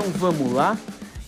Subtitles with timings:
[0.00, 0.78] Então vamos lá?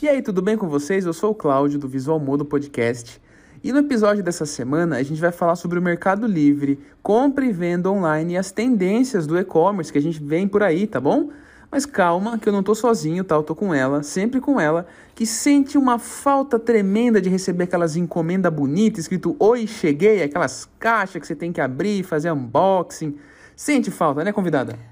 [0.00, 1.04] E aí, tudo bem com vocês?
[1.04, 3.20] Eu sou o Cláudio do Visual Modo Podcast.
[3.62, 7.52] E no episódio dessa semana a gente vai falar sobre o Mercado Livre, compra e
[7.52, 11.28] venda online e as tendências do e-commerce que a gente vem por aí, tá bom?
[11.70, 13.34] Mas calma, que eu não tô sozinho, tá?
[13.34, 17.94] Eu tô com ela, sempre com ela, que sente uma falta tremenda de receber aquelas
[17.94, 23.18] encomendas bonitas, escrito Oi, cheguei, aquelas caixas que você tem que abrir, fazer unboxing.
[23.54, 24.91] Sente falta, né, convidada?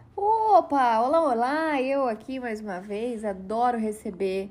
[0.61, 4.51] Opa, olá, olá, eu aqui mais uma vez, adoro receber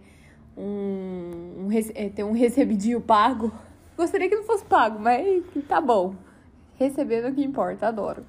[0.58, 3.54] um, um eh, ter um recebidinho pago.
[3.96, 6.16] Gostaria que não fosse pago, mas tá bom.
[6.80, 8.24] Recebendo é o que importa, adoro.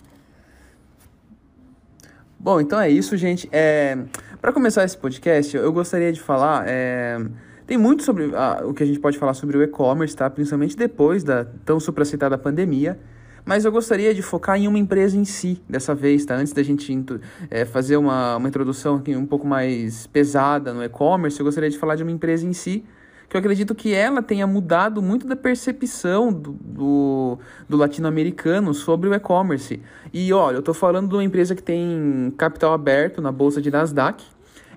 [2.38, 3.48] Bom, então é isso, gente.
[3.50, 3.96] É,
[4.42, 6.64] para começar esse podcast, eu gostaria de falar.
[6.68, 7.16] É,
[7.66, 10.28] tem muito sobre ah, o que a gente pode falar sobre o e-commerce, tá?
[10.28, 13.00] Principalmente depois da tão supracitada pandemia.
[13.44, 16.36] Mas eu gostaria de focar em uma empresa em si, dessa vez, tá?
[16.36, 16.92] Antes da gente
[17.50, 21.78] é, fazer uma, uma introdução aqui um pouco mais pesada no e-commerce, eu gostaria de
[21.78, 22.84] falar de uma empresa em si
[23.30, 29.08] que eu acredito que ela tenha mudado muito da percepção do, do, do latino-americano sobre
[29.08, 29.80] o e-commerce.
[30.12, 33.70] E olha, eu estou falando de uma empresa que tem capital aberto na bolsa de
[33.70, 34.24] Nasdaq,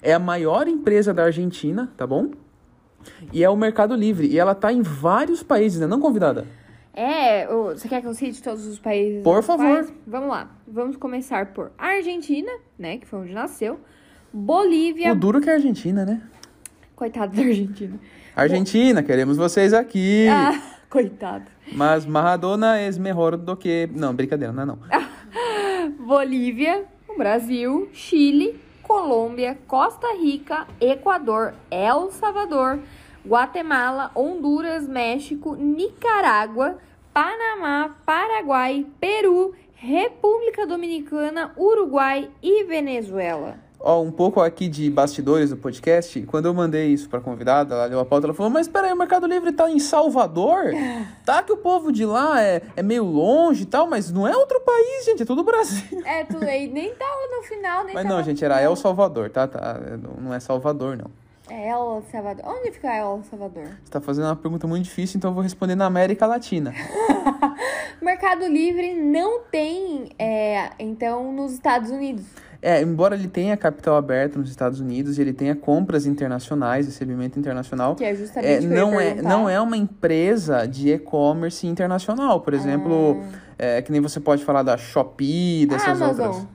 [0.03, 2.30] é a maior empresa da Argentina, tá bom?
[3.31, 5.88] E é o Mercado Livre, e ela está em vários países, né?
[5.88, 6.45] Não convidada?
[6.95, 9.23] É, você quer que eu cite todos os países?
[9.23, 9.91] Por favor.
[10.05, 10.52] Vamos lá.
[10.67, 12.97] Vamos começar por Argentina, né?
[12.97, 13.80] Que foi onde nasceu.
[14.31, 15.11] Bolívia.
[15.11, 16.22] O duro que é a Argentina, né?
[16.95, 18.00] Coitado da Argentina.
[18.35, 19.08] Argentina, Bom...
[19.08, 20.27] queremos vocês aqui.
[20.27, 21.45] Ah, coitado.
[21.72, 23.89] Mas Maradona é melhor do que.
[23.94, 24.80] Não, brincadeira, não é não.
[26.05, 26.85] Bolívia,
[27.17, 32.80] Brasil, Chile, Colômbia, Costa Rica, Equador, El Salvador,
[33.25, 36.77] Guatemala, Honduras, México, Nicarágua,
[37.13, 43.56] Panamá, Paraguai, Peru, República Dominicana, Uruguai e Venezuela.
[43.85, 47.89] Ó, um pouco aqui de bastidores do podcast, quando eu mandei isso pra convidada, ela
[47.89, 50.72] deu a pauta, ela falou, mas peraí, o Mercado Livre tá em Salvador?
[51.25, 54.35] Tá que o povo de lá é, é meio longe e tal, mas não é
[54.35, 56.01] outro país, gente, é tudo Brasil.
[56.06, 59.47] É, tudo aí, nem tava no final, nem Mas não, gente, era El Salvador, tá?
[59.47, 59.79] tá?
[60.19, 61.22] Não é Salvador, não.
[61.50, 62.46] É El Salvador.
[62.46, 63.68] Onde fica El Salvador?
[63.84, 66.74] Você tá fazendo uma pergunta muito difícil, então eu vou responder na América Latina.
[68.02, 72.24] Mercado Livre não tem, é, então, nos Estados Unidos.
[72.62, 77.38] É, embora ele tenha capital aberto nos Estados Unidos e ele tenha compras internacionais, recebimento
[77.38, 82.54] internacional, que é justamente é, não é não é uma empresa de e-commerce internacional, por
[82.54, 83.38] exemplo, ah.
[83.58, 86.28] é, que nem você pode falar da Shopee, dessas Amazon.
[86.28, 86.48] outras.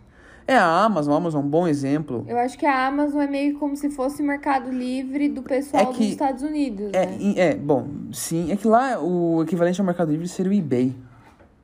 [0.48, 2.24] É a Amazon, a Amazon é um bom exemplo.
[2.26, 5.82] Eu acho que a Amazon é meio como se fosse o mercado livre do pessoal
[5.82, 7.34] é que, dos Estados Unidos, é, né?
[7.36, 10.96] É, bom, sim, é que lá o equivalente ao mercado livre seria o eBay.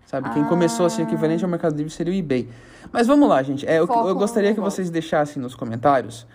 [0.05, 0.29] Sabe?
[0.35, 2.47] Quem começou assim, o equivalente ao mercado livre seria o eBay.
[2.93, 3.67] Mas vamos lá, gente.
[3.67, 6.27] É, eu, eu gostaria que vocês deixassem nos comentários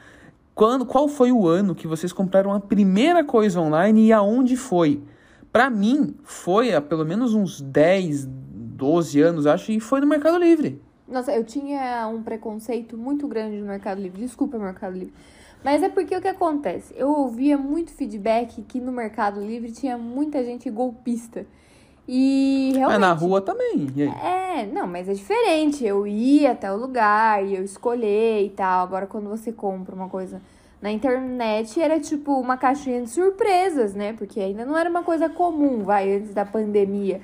[0.55, 5.03] quando, qual foi o ano que vocês compraram a primeira coisa online e aonde foi.
[5.53, 10.39] Para mim, foi há pelo menos uns 10, 12 anos, acho, e foi no Mercado
[10.39, 10.81] Livre.
[11.09, 14.21] Nossa, eu tinha um preconceito muito grande no Mercado Livre.
[14.21, 15.13] Desculpa, Mercado Livre.
[15.63, 16.93] Mas é porque o que acontece?
[16.95, 21.45] Eu ouvia muito feedback que no Mercado Livre tinha muita gente golpista.
[22.07, 22.99] E realmente.
[22.99, 23.87] Mas na rua também.
[24.23, 25.85] É, não, mas é diferente.
[25.85, 28.83] Eu ia até o lugar e eu escolher e tal.
[28.83, 30.41] Agora, quando você compra uma coisa
[30.81, 34.13] na internet, era tipo uma caixinha de surpresas, né?
[34.13, 37.21] Porque ainda não era uma coisa comum, vai, antes da pandemia.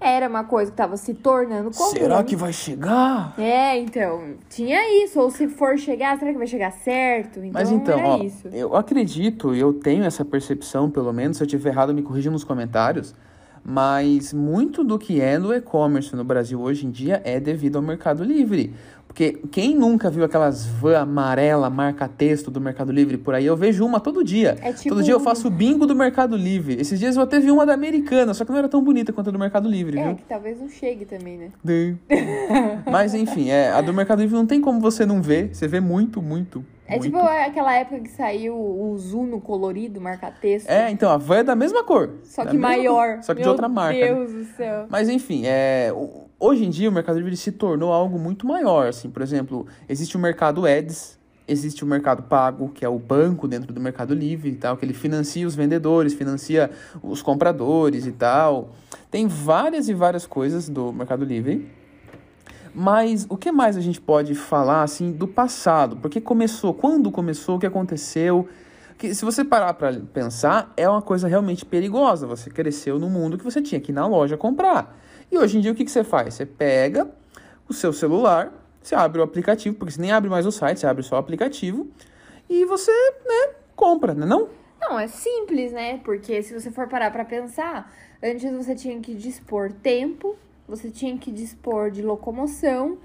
[0.00, 1.90] Era uma coisa que tava se tornando comum.
[1.90, 3.34] Será que vai chegar?
[3.38, 5.18] É, então, tinha isso.
[5.18, 7.38] Ou se for chegar, será que vai chegar certo?
[7.38, 8.48] Então, Mas então, ó, isso.
[8.48, 12.44] eu acredito, eu tenho essa percepção, pelo menos, se eu tiver errado, me corrija nos
[12.44, 13.14] comentários
[13.64, 17.82] mas muito do que é no e-commerce no Brasil hoje em dia é devido ao
[17.82, 18.74] Mercado Livre.
[19.14, 23.46] Porque quem nunca viu aquelas van amarela, marca-texto do Mercado Livre por aí?
[23.46, 24.56] Eu vejo uma todo dia.
[24.60, 24.88] É tipo...
[24.88, 26.74] Todo dia eu faço o bingo do Mercado Livre.
[26.80, 29.28] Esses dias eu até vi uma da Americana, só que não era tão bonita quanto
[29.28, 30.16] a do Mercado Livre, é, viu?
[30.16, 31.96] que talvez não chegue também, né?
[32.90, 35.54] Mas enfim, é, a do Mercado Livre não tem como você não ver.
[35.54, 37.04] Você vê muito, muito, é Muito.
[37.04, 40.68] tipo aquela época que saiu o Zuno colorido, marca-texto.
[40.68, 42.16] É, então, a van é da mesma cor.
[42.24, 43.14] Só que maior.
[43.14, 43.98] Cor, só que Meu de outra marca.
[43.98, 44.86] Meu Deus do céu.
[44.90, 45.90] Mas enfim, é,
[46.38, 48.88] hoje em dia o Mercado Livre se tornou algo muito maior.
[48.88, 53.48] Assim, por exemplo, existe o mercado Eds, existe o mercado pago, que é o banco
[53.48, 56.70] dentro do Mercado Livre e tal, que ele financia os vendedores, financia
[57.02, 58.70] os compradores e tal.
[59.10, 61.66] Tem várias e várias coisas do Mercado Livre.
[62.74, 65.96] Mas o que mais a gente pode falar assim do passado?
[65.96, 68.48] Porque começou, quando começou, o que aconteceu?
[68.98, 72.26] Que se você parar para pensar, é uma coisa realmente perigosa.
[72.26, 74.98] Você cresceu no mundo que você tinha que ir na loja comprar.
[75.30, 76.34] E hoje em dia o que, que você faz?
[76.34, 77.08] Você pega
[77.68, 80.86] o seu celular, você abre o aplicativo, porque você nem abre mais o site, você
[80.86, 81.88] abre só o aplicativo,
[82.48, 84.48] e você, né, compra, né não?
[84.80, 85.98] Não, é simples, né?
[86.04, 87.90] Porque se você for parar pra pensar,
[88.22, 90.36] antes você tinha que dispor tempo,
[90.66, 92.98] você tinha que dispor de locomoção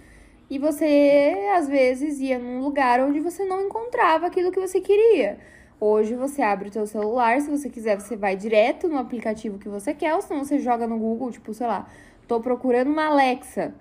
[0.49, 5.37] e você às vezes ia num lugar onde você não encontrava aquilo que você queria.
[5.79, 9.69] Hoje você abre o seu celular, se você quiser, você vai direto no aplicativo que
[9.69, 11.87] você quer, ou senão você joga no Google, tipo, sei lá,
[12.27, 13.73] tô procurando uma Alexa.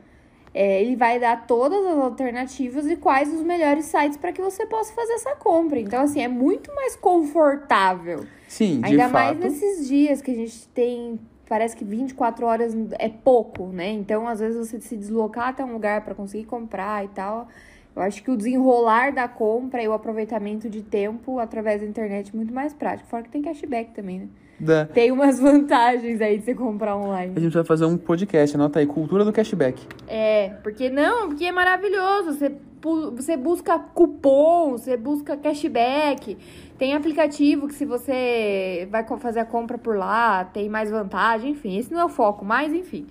[0.54, 4.64] É, ele vai dar todas as alternativas e quais os melhores sites para que você
[4.66, 5.78] possa fazer essa compra.
[5.78, 8.24] Então, assim, é muito mais confortável.
[8.46, 9.12] Sim, de Ainda fato.
[9.12, 13.90] mais nesses dias que a gente tem, parece que 24 horas é pouco, né?
[13.90, 17.48] Então, às vezes você se deslocar até um lugar para conseguir comprar e tal.
[17.96, 22.30] Eu acho que o desenrolar da compra e o aproveitamento de tempo através da internet
[22.32, 23.08] é muito mais prático.
[23.08, 24.28] Fora que tem cashback também, né?
[24.60, 27.40] Da- Tem umas vantagens aí de você comprar A online.
[27.40, 29.84] gente vai fazer um podcast, anota aí, cultura do cashback.
[30.06, 32.34] É, porque não, porque é maravilhoso.
[32.34, 32.52] Você,
[32.82, 36.36] você busca cupom, você busca cashback.
[36.78, 41.76] Tem aplicativo que se você vai fazer a compra por lá, tem mais vantagem, enfim.
[41.76, 43.06] Esse não é o foco, mas enfim.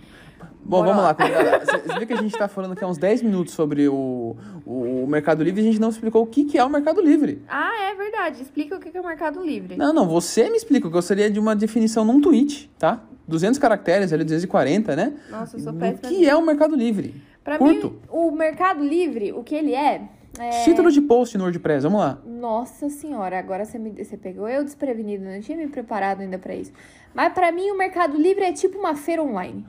[0.63, 1.15] Bom, Bora vamos lá.
[1.19, 1.59] lá.
[1.59, 4.35] Você vê que a gente tá falando aqui há uns 10 minutos sobre o,
[4.65, 7.41] o Mercado Livre e a gente não explicou o que, que é o Mercado Livre.
[7.47, 8.41] Ah, é verdade.
[8.41, 9.77] Explica o que que é o Mercado Livre.
[9.77, 10.87] Não, não, você me explica.
[10.87, 13.01] Eu gostaria de uma definição num tweet, tá?
[13.27, 15.13] 200 caracteres, ali 240, né?
[15.29, 16.09] Nossa, eu sou O péssima.
[16.09, 17.13] que é o Mercado Livre?
[17.47, 17.91] Pra Curto.
[17.91, 20.01] mim, o Mercado Livre, o que ele é,
[20.37, 20.49] é...
[20.65, 22.21] Título de post no WordPress, vamos lá.
[22.25, 26.53] Nossa senhora, agora você, me, você pegou eu desprevenido, não tinha me preparado ainda pra
[26.53, 26.73] isso.
[27.13, 29.65] Mas pra mim o Mercado Livre é tipo uma feira online.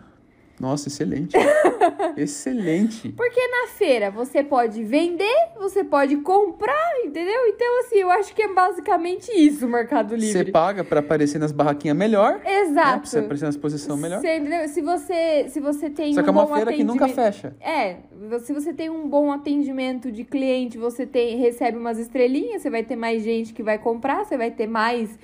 [0.61, 1.37] Nossa, excelente.
[2.17, 3.11] excelente.
[3.13, 7.47] Porque na feira você pode vender, você pode comprar, entendeu?
[7.49, 10.53] Então assim, eu acho que é basicamente isso o Mercado Você Livre.
[10.53, 12.41] paga pra aparecer nas barraquinhas melhor, né?
[12.41, 13.09] Pra Exato.
[13.09, 14.21] você aparecer nas posições melhor.
[14.21, 14.69] Você entendeu?
[14.69, 17.33] Se você, se você tem Só um que é uma bom feira que nunca atendimento-
[17.35, 17.57] fecha.
[17.61, 17.97] É,
[18.41, 22.83] se você tem um bom atendimento de cliente, você tem, recebe umas estrelinhas, você vai
[22.83, 25.19] ter mais gente que vai comprar, você vai ter mais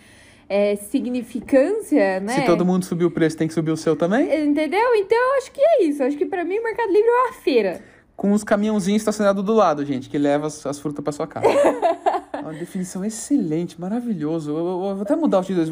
[0.55, 2.35] é, significância, né?
[2.35, 4.25] Se todo mundo subir o preço, tem que subir o seu também.
[4.47, 4.95] Entendeu?
[4.97, 6.03] Então eu acho que é isso.
[6.03, 7.81] Acho que pra mim o Mercado Livre é uma feira.
[8.17, 11.47] Com os caminhãozinhos estacionados do lado, gente, que leva as, as frutas pra sua casa.
[12.41, 14.51] Uma definição excelente, maravilhoso.
[14.51, 15.67] Eu, eu- eu vou até mudar o título.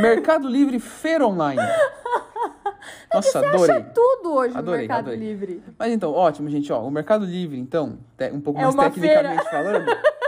[0.00, 1.60] Mercado Livre Feira Online.
[3.12, 3.76] Nossa, adorei.
[3.76, 5.18] Acha tudo hoje Adorei, no Mercado adorei.
[5.28, 5.62] Livre.
[5.78, 6.72] Mas então, ótimo, gente.
[6.72, 7.98] Ó, o Mercado Livre, então,
[8.32, 9.84] um pouco É mais tecnicamente falando,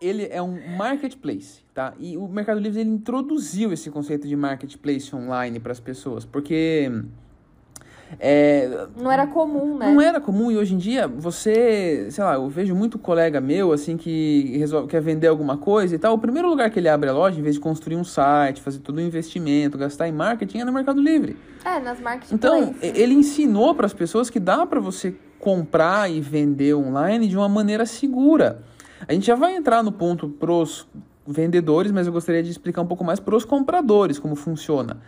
[0.00, 1.94] ele é um marketplace, tá?
[1.98, 6.90] E o Mercado Livre ele introduziu esse conceito de marketplace online para as pessoas, porque
[8.20, 9.90] é, Não era comum, né?
[9.90, 13.72] não era comum e hoje em dia você, sei lá, eu vejo muito colega meu
[13.72, 16.14] assim que resolve, quer vender alguma coisa e tal.
[16.14, 18.78] O primeiro lugar que ele abre a loja, em vez de construir um site, fazer
[18.78, 21.36] todo o investimento, gastar em marketing, é no Mercado Livre.
[21.64, 22.32] É, nas marketplaces.
[22.32, 27.36] Então, ele ensinou para as pessoas que dá para você comprar e vender online de
[27.36, 28.62] uma maneira segura.
[29.06, 30.86] A gente já vai entrar no ponto pros
[31.26, 34.98] vendedores, mas eu gostaria de explicar um pouco mais pros compradores como funciona.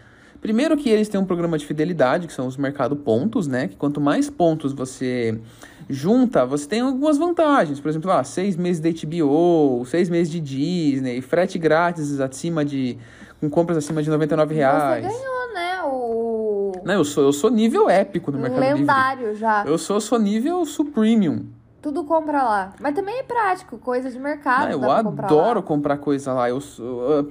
[0.40, 3.66] Primeiro que eles têm um programa de fidelidade, que são os mercado pontos, né?
[3.66, 5.40] Que quanto mais pontos você
[5.88, 7.80] junta, você tem algumas vantagens.
[7.80, 12.96] Por exemplo, ah, seis meses de HBO, seis meses de Disney, frete grátis acima de.
[13.40, 15.04] com compras acima de 99 reais.
[15.04, 15.82] Você ganhou, né?
[15.82, 18.80] O Não, eu sou, eu sou nível épico no Mercado Livre.
[18.80, 19.64] lendário já.
[19.66, 21.46] Eu sou, sou nível Supremium.
[21.80, 22.72] Tudo compra lá.
[22.80, 24.66] Mas também é prático, coisa de mercado.
[24.68, 25.62] Ah, eu comprar adoro lá.
[25.62, 26.50] comprar coisa lá.
[26.50, 26.58] Eu,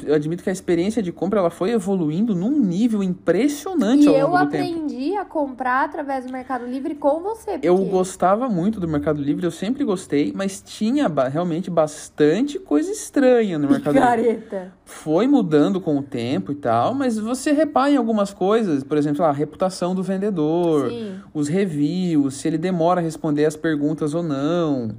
[0.05, 4.15] eu admito que a experiência de compra ela foi evoluindo num nível impressionante E ao
[4.15, 4.63] eu longo do tempo.
[4.63, 7.59] aprendi a comprar através do Mercado Livre com você.
[7.61, 12.89] Eu porque- gostava muito do Mercado Livre, eu sempre gostei, mas tinha realmente bastante coisa
[12.89, 14.09] estranha no Mercado Livre.
[14.35, 14.71] Picareta.
[14.85, 19.25] Foi mudando com o tempo e tal, mas você repara em algumas coisas, por exemplo,
[19.25, 21.19] a reputação do vendedor, Sim.
[21.33, 24.36] os reviews, se ele demora a responder as perguntas ou não.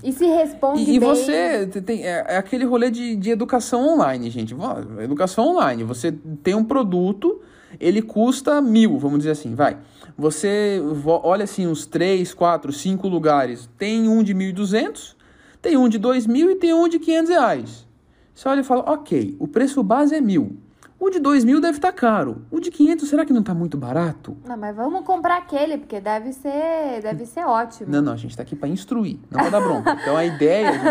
[0.02, 3.87] E se responde E, e você te- tem, é, é aquele rolê de, de educação
[3.95, 4.54] online, gente.
[5.00, 5.85] Educação online.
[5.85, 7.40] Você tem um produto,
[7.80, 9.78] ele custa mil, vamos dizer assim, vai.
[10.16, 13.68] Você vo- olha assim, uns três, quatro, cinco lugares.
[13.78, 15.14] Tem um de 1.200,
[15.62, 17.87] tem um de 2.000 e tem um de 500 reais.
[18.35, 20.57] Você olha e fala, ok, o preço base é mil.
[21.00, 22.43] O de 2.000 deve estar caro.
[22.50, 24.37] O de 500, será que não está muito barato?
[24.45, 27.90] Não, mas vamos comprar aquele, porque deve ser, deve ser ótimo.
[27.90, 29.97] Não, não, a gente tá aqui pra instruir, não pra dar bronca.
[30.02, 30.85] Então a ideia gente,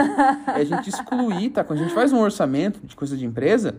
[0.47, 1.63] é a gente excluir, tá?
[1.63, 3.75] Quando a gente faz um orçamento de coisa de empresa,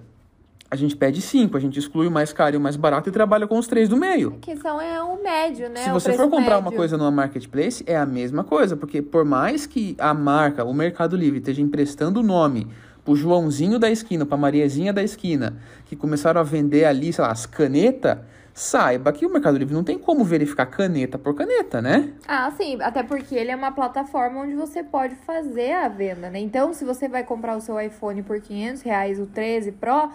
[0.71, 3.13] a gente pede cinco, a gente exclui o mais caro e o mais barato e
[3.13, 4.33] trabalha com os três do meio.
[4.33, 5.85] Que são é o médio, né?
[5.85, 6.77] Se O você for comprar uma médio.
[6.77, 11.17] coisa numa marketplace, é a mesma coisa, porque por mais que a marca, o Mercado
[11.17, 12.67] Livre, esteja emprestando o nome
[13.09, 17.31] pro Joãozinho da esquina, pra Mariazinha da esquina, que começaram a vender ali, sei lá,
[17.31, 18.19] as canetas,
[18.53, 22.11] saiba que o Mercado Livre não tem como verificar caneta por caneta, né?
[22.27, 26.39] Ah, sim, até porque ele é uma plataforma onde você pode fazer a venda, né?
[26.39, 30.11] Então, se você vai comprar o seu iPhone por 500 reais, o 13 Pro,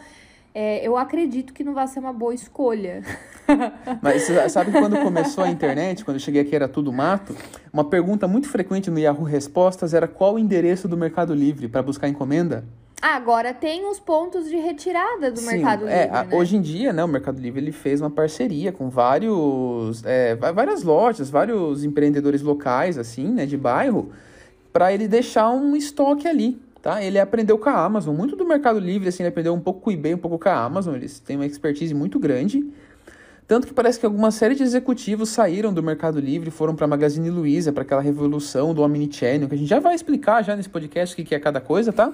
[0.54, 3.02] é, eu acredito que não vai ser uma boa escolha.
[4.04, 7.36] Mas sabe quando começou a internet, quando eu cheguei aqui era tudo mato?
[7.72, 11.82] Uma pergunta muito frequente no Yahoo Respostas era qual o endereço do Mercado Livre para
[11.82, 12.64] buscar encomenda?
[13.06, 16.30] Agora tem os pontos de retirada do Sim, Mercado é, Livre, a- né?
[16.38, 20.84] Hoje em dia, né, o Mercado Livre ele fez uma parceria com vários, é, várias
[20.84, 24.10] lojas, vários empreendedores locais, assim, né, de bairro,
[24.72, 27.04] para ele deixar um estoque ali, tá?
[27.04, 29.90] Ele aprendeu com a Amazon, muito do Mercado Livre, assim, ele aprendeu um pouco com
[29.90, 32.66] o eBay, um pouco com a Amazon, eles têm uma expertise muito grande.
[33.46, 36.88] Tanto que parece que alguma série de executivos saíram do Mercado Livre e foram para
[36.88, 40.70] Magazine Luiza, para aquela revolução do Omnichannel, que a gente já vai explicar já nesse
[40.70, 42.14] podcast o que é cada coisa, tá?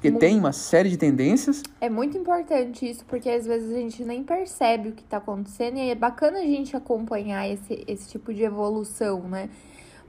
[0.00, 1.62] Porque tem uma série de tendências.
[1.80, 5.76] É muito importante isso, porque às vezes a gente nem percebe o que tá acontecendo
[5.76, 9.50] e é bacana a gente acompanhar esse, esse tipo de evolução, né?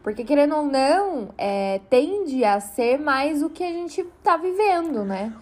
[0.01, 5.03] Porque, querendo ou não, é, tende a ser mais o que a gente tá vivendo,
[5.03, 5.33] né?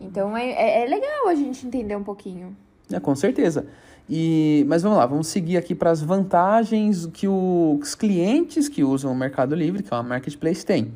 [0.00, 2.56] Então é, é, é legal a gente entender um pouquinho.
[2.90, 3.66] É, com certeza.
[4.08, 8.82] E, mas vamos lá, vamos seguir aqui para as vantagens que o- os clientes que
[8.82, 10.92] usam o Mercado Livre, que é uma marketplace, têm.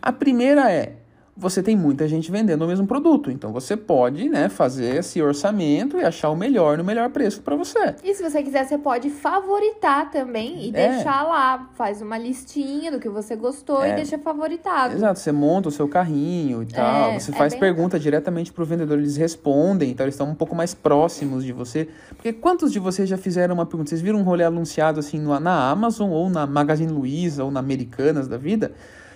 [0.00, 0.94] A primeira é,
[1.40, 5.96] você tem muita gente vendendo o mesmo produto, então você pode né, fazer esse orçamento
[5.96, 7.94] e achar o melhor no melhor preço para você.
[8.04, 10.88] E se você quiser, você pode favoritar também e É.
[10.96, 11.70] deixar lá.
[11.74, 13.92] Faz uma listinha do que você gostou É.
[13.92, 14.94] e deixa favoritado.
[14.94, 18.64] Exato, você monta o seu carrinho e tal, É, você é faz pergunta diretamente pro
[18.66, 21.88] vendedor, eles respondem, então eles estão um pouco mais próximos de você.
[22.10, 23.88] Porque quantos de vocês já fizeram uma pergunta?
[23.88, 28.28] Vocês viram um rolê anunciado assim na Amazon ou na Magazine Luiza ou na Americanas
[28.28, 28.72] da vida?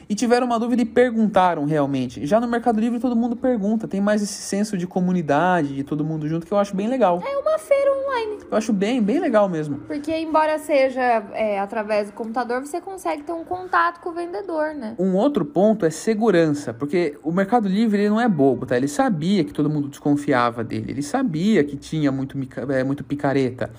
[0.08, 2.26] E tiveram uma dúvida e perguntaram realmente.
[2.26, 6.04] Já no Mercado Livre todo mundo pergunta, tem mais esse senso de comunidade, de todo
[6.04, 7.22] mundo junto, que eu acho bem legal.
[7.26, 8.38] É uma feira online.
[8.50, 9.78] Eu acho bem, bem legal mesmo.
[9.78, 11.00] Porque, embora seja
[11.32, 14.94] é, através do computador, você consegue ter um contato com o vendedor, né?
[14.98, 18.76] Um outro ponto é segurança, porque o Mercado Livre ele não é bobo, tá?
[18.76, 22.36] Ele sabia que todo mundo desconfiava dele, ele sabia que tinha muito,
[22.70, 23.70] é, muito picareta.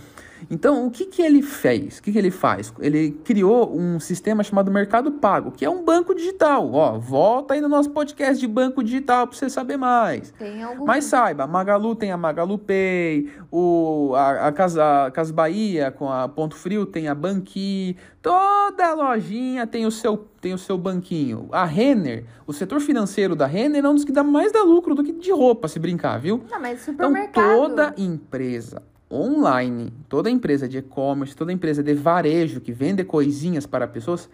[0.49, 1.97] Então, o que, que ele fez?
[1.97, 2.73] O que, que ele faz?
[2.79, 6.71] Ele criou um sistema chamado Mercado Pago, que é um banco digital.
[6.71, 10.31] Ó, volta aí no nosso podcast de banco digital para você saber mais.
[10.31, 10.85] Tem algum.
[10.85, 15.91] Mas saiba, a Magalu tem a Magalu Pay, o, a, a, Casa, a Casa Bahia
[15.91, 20.77] com a Ponto Frio tem a Banqui, toda lojinha tem o seu, tem o seu
[20.77, 21.47] banquinho.
[21.51, 24.95] A Renner, o setor financeiro da Renner é um dos que dá mais dá lucro
[24.95, 26.43] do que de roupa, se brincar, viu?
[26.49, 27.55] Não, mas Então supermercado.
[27.55, 33.87] toda empresa online, toda empresa de e-commerce, toda empresa de varejo que vende coisinhas para
[33.87, 34.29] pessoas,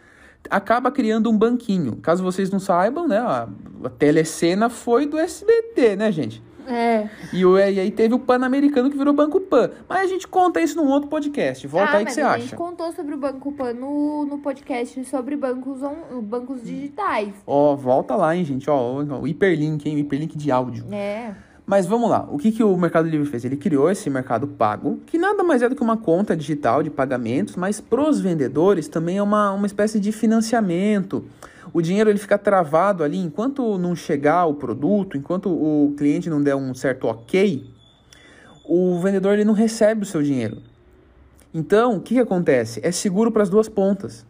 [0.49, 1.97] acaba criando um banquinho.
[1.97, 3.47] Caso vocês não saibam, né, a,
[3.83, 6.41] a telecena foi do SBT, né, gente?
[6.67, 7.09] É.
[7.33, 9.71] E, o, e aí teve o Pan-Americano que virou Banco Pan.
[9.89, 11.65] Mas a gente conta isso num outro podcast.
[11.67, 12.41] Volta ah, aí que você a acha.
[12.41, 17.33] gente contou sobre o Banco Pan no, no podcast sobre bancos, on, bancos digitais.
[17.45, 18.69] Ó, volta lá, hein, gente.
[18.69, 19.95] Ó, o hiperlink, hein?
[19.95, 20.85] O hiperlink de áudio.
[20.93, 21.33] É.
[21.71, 23.45] Mas vamos lá, o que, que o Mercado Livre fez?
[23.45, 26.89] Ele criou esse mercado pago, que nada mais é do que uma conta digital de
[26.89, 31.23] pagamentos, mas pros vendedores também é uma, uma espécie de financiamento.
[31.71, 36.43] O dinheiro ele fica travado ali enquanto não chegar o produto, enquanto o cliente não
[36.43, 37.63] der um certo ok,
[38.65, 40.57] o vendedor ele não recebe o seu dinheiro.
[41.53, 42.81] Então, o que, que acontece?
[42.83, 44.25] É seguro para as duas pontas.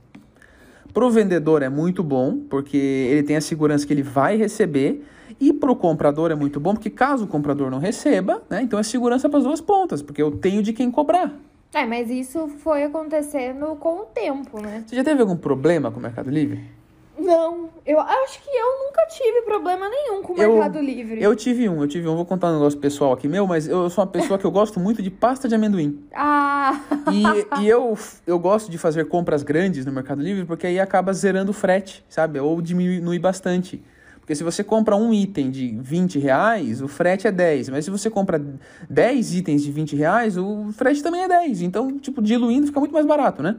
[0.94, 5.04] Pro vendedor é muito bom, porque ele tem a segurança que ele vai receber,
[5.40, 8.84] e pro comprador é muito bom, porque caso o comprador não receba, né, então é
[8.84, 11.34] segurança para as duas pontas, porque eu tenho de quem cobrar.
[11.74, 14.84] É, mas isso foi acontecendo com o tempo, né?
[14.86, 16.62] Você já teve algum problema com o Mercado Livre?
[17.24, 21.22] Não, eu acho que eu nunca tive problema nenhum com o Eu- Mercado Livre.
[21.22, 23.90] Eu tive um, eu tive um, vou contar um negócio pessoal aqui meu, mas eu
[23.90, 26.00] sou uma pessoa que eu gosto muito de pasta de amendoim.
[26.14, 26.80] Ah,
[27.12, 31.14] E, e eu, eu gosto de fazer compras grandes no Mercado Livre porque aí acaba
[31.14, 32.40] zerando o frete, sabe?
[32.40, 33.82] Ou diminui bastante.
[34.20, 37.70] Porque se você compra um item de 20 reais, o frete é 10.
[37.70, 38.40] Mas se você compra
[38.90, 41.62] 10 itens de 20 reais, o frete também é 10.
[41.64, 43.56] Então, tipo, diluindo fica muito mais barato, né?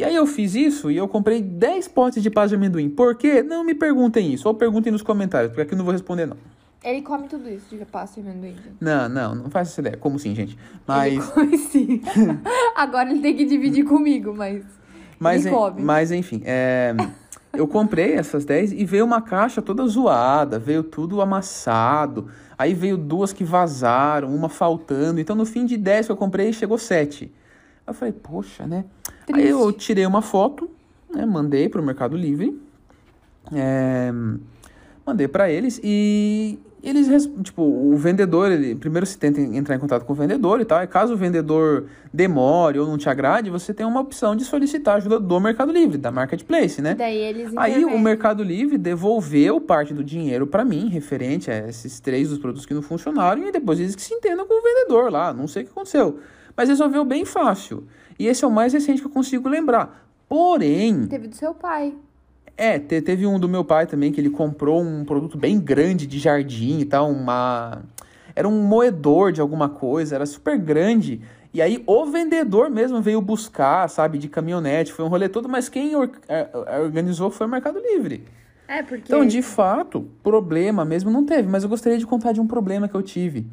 [0.00, 2.88] E aí eu fiz isso e eu comprei 10 potes de pasta de amendoim.
[2.88, 3.42] Por quê?
[3.42, 4.48] Não me perguntem isso.
[4.48, 6.38] Ou perguntem nos comentários, porque aqui eu não vou responder, não.
[6.82, 8.54] ele come tudo isso de pasta e amendoim.
[8.54, 8.76] gente.
[8.80, 9.98] Não, não, não faz essa ideia.
[9.98, 10.52] Como sim, gente?
[10.54, 11.26] Ele Mas...
[11.26, 12.00] come sim.
[12.74, 14.64] Agora ele tem que dividir comigo, mas.
[15.18, 15.82] Mas, Ele come.
[15.82, 16.96] mas enfim, é,
[17.52, 22.30] eu comprei essas 10 e veio uma caixa toda zoada, veio tudo amassado.
[22.56, 25.20] Aí veio duas que vazaram, uma faltando.
[25.20, 27.30] Então no fim de 10 que eu comprei, chegou 7.
[27.86, 28.86] Eu falei, poxa, né?
[29.34, 29.86] Aí eu Triste.
[29.86, 30.70] tirei uma foto,
[31.12, 32.60] né, mandei pro Mercado Livre.
[33.52, 34.12] é,
[35.04, 40.04] mandei para eles e eles, tipo, o vendedor, ele, primeiro você tenta entrar em contato
[40.04, 43.74] com o vendedor e tal, e caso o vendedor demore ou não te agrade, você
[43.74, 46.94] tem uma opção de solicitar ajuda do Mercado Livre, da Marketplace, né?
[46.94, 47.98] Daí eles Aí o.
[47.98, 52.72] Mercado Livre devolveu parte do dinheiro pra mim, referente a esses três dos produtos que
[52.72, 55.66] não funcionaram, e depois eles que se entendam com o vendedor lá, não sei o
[55.66, 56.18] que aconteceu.
[56.56, 57.84] Mas resolveu bem fácil.
[58.20, 60.06] E esse é o mais recente que eu consigo lembrar.
[60.28, 61.94] Porém, Teve do seu pai.
[62.54, 66.06] é, te- teve um do meu pai também, que ele comprou um produto bem grande
[66.06, 67.80] de jardim e tal, uma...
[68.36, 71.22] Era um moedor de alguma coisa, era super grande.
[71.54, 75.70] E aí o vendedor mesmo veio buscar, sabe, de caminhonete, foi um rolê todo, mas
[75.70, 76.46] quem or- eh,
[76.84, 78.22] organizou foi o Mercado Livre.
[78.68, 79.04] É, porque.
[79.06, 82.86] Então, de fato, problema mesmo não teve, mas eu gostaria de contar de um problema
[82.86, 83.46] que eu tive.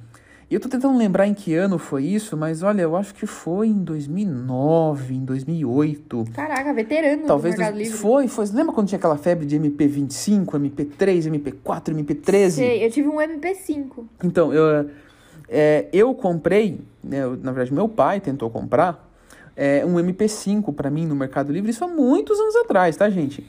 [0.50, 3.25] E eu tô tentando lembrar em que ano foi isso, mas olha, eu acho que
[3.25, 6.24] foi em 2009, em 2008.
[6.34, 7.98] Caraca, veterano Talvez do Mercado Livre.
[7.98, 8.46] foi, foi.
[8.54, 12.50] Lembra quando tinha aquela febre de MP25, MP3, MP4, MP13?
[12.51, 14.06] Sei, eu tive um MP5.
[14.24, 14.89] Então, eu,
[15.50, 19.06] é, eu comprei, né, eu- na verdade, meu pai tentou comprar
[19.60, 23.44] é, um MP5 pra mim no Mercado Livre, isso há muitos anos atrás, tá, gente?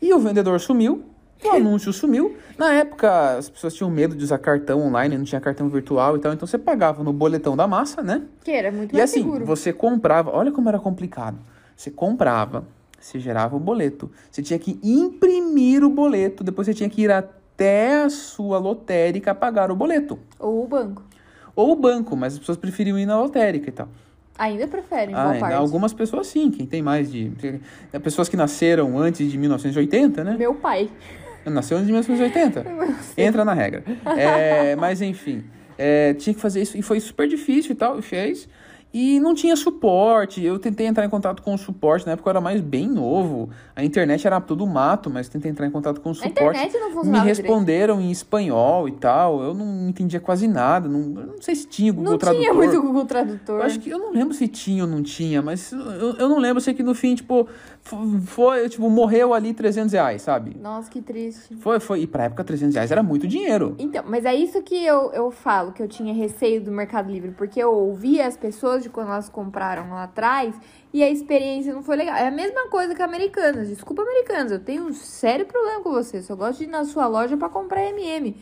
[0.00, 1.02] E o vendedor sumiu,
[1.48, 2.36] o anúncio sumiu.
[2.58, 6.20] Na época, as pessoas tinham medo de usar cartão online, não tinha cartão virtual e
[6.20, 8.22] tal, então você pagava no boletão da massa, né?
[8.44, 9.44] Que era muito E mais assim, seguro.
[9.46, 11.38] você comprava, olha como era complicado.
[11.76, 12.64] Você comprava,
[13.00, 17.10] você gerava o boleto, você tinha que imprimir o boleto, depois você tinha que ir
[17.10, 20.18] até a sua lotérica pagar o boleto.
[20.38, 21.02] Ou o banco.
[21.56, 23.88] Ou o banco, mas as pessoas preferiam ir na lotérica e tal.
[24.38, 25.54] Ainda preferem, Ah, boa ainda parte.
[25.54, 27.30] algumas pessoas sim, quem tem mais de.
[28.02, 30.36] Pessoas que nasceram antes de 1980, né?
[30.38, 30.88] Meu pai.
[31.46, 32.64] Nasceu de 1980.
[33.16, 33.82] Entra na regra.
[34.16, 35.44] É, mas enfim,
[35.78, 38.48] é, tinha que fazer isso e foi super difícil e tal, e fez.
[38.92, 40.44] E não tinha suporte.
[40.44, 43.48] Eu tentei entrar em contato com o suporte, na época eu era mais bem novo.
[43.76, 46.40] A internet era tudo mato, mas tentei entrar em contato com o A suporte.
[46.40, 49.40] internet não Me funcionava responderam em espanhol e tal.
[49.44, 50.88] Eu não entendia quase nada.
[50.88, 51.98] Não, não sei se tinha direito.
[51.98, 52.42] Google Não Tradutor.
[52.42, 53.60] tinha muito Google Tradutor.
[53.60, 56.38] Eu acho que eu não lembro se tinha ou não tinha, mas eu, eu não
[56.40, 56.56] lembro.
[56.56, 57.46] Eu sei que no fim, tipo,
[57.82, 60.56] foi, tipo, morreu ali 300 reais, sabe?
[60.60, 61.56] Nossa, que triste.
[61.56, 62.02] Foi, foi.
[62.02, 63.74] E pra época, 300 reais era muito dinheiro.
[63.78, 67.32] Então, mas é isso que eu, eu falo, que eu tinha receio do Mercado Livre,
[67.32, 70.54] porque eu ouvia as pessoas de quando elas compraram lá atrás
[70.92, 72.14] e a experiência não foi legal.
[72.16, 73.68] É a mesma coisa que Americanas.
[73.68, 76.22] Desculpa, Americanas, eu tenho um sério problema com você.
[76.22, 78.36] Só gosto de ir na sua loja pra comprar MM.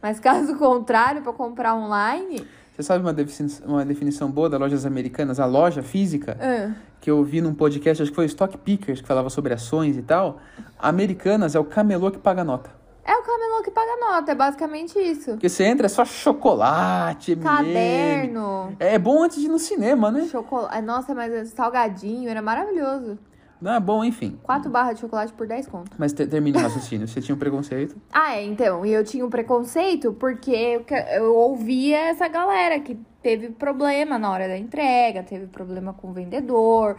[0.00, 2.46] Mas caso contrário, pra comprar online.
[2.76, 5.40] Você sabe uma definição, uma definição boa das lojas americanas?
[5.40, 9.06] A loja física, ah, que eu vi num podcast, acho que foi Stock Pickers, que
[9.08, 10.38] falava sobre ações e tal.
[10.78, 12.68] Americanas é o camelô que paga nota.
[13.02, 15.30] é o camelô que paga nota, é basicamente isso.
[15.30, 17.34] Porque você entra, é só chocolate.
[17.36, 20.26] Caderno, É bom antes de ir no cinema, né?
[20.30, 20.82] chocolate.
[20.82, 23.18] Nossa, mas salgadinho, era maravilhoso.
[23.60, 24.38] Não é bom, enfim.
[24.42, 25.90] Quatro barras de chocolate por 10 conto.
[25.98, 27.08] Mas te, termine o raciocínio.
[27.08, 27.96] Você tinha um preconceito?
[28.12, 28.84] Ah, é, então.
[28.84, 34.30] E eu tinha um preconceito porque eu, eu ouvia essa galera que teve problema na
[34.30, 36.96] hora da entrega, teve problema com o vendedor.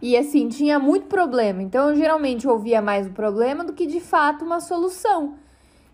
[0.00, 1.62] E assim, tinha muito problema.
[1.62, 5.34] Então, eu geralmente ouvia mais o problema do que de fato uma solução.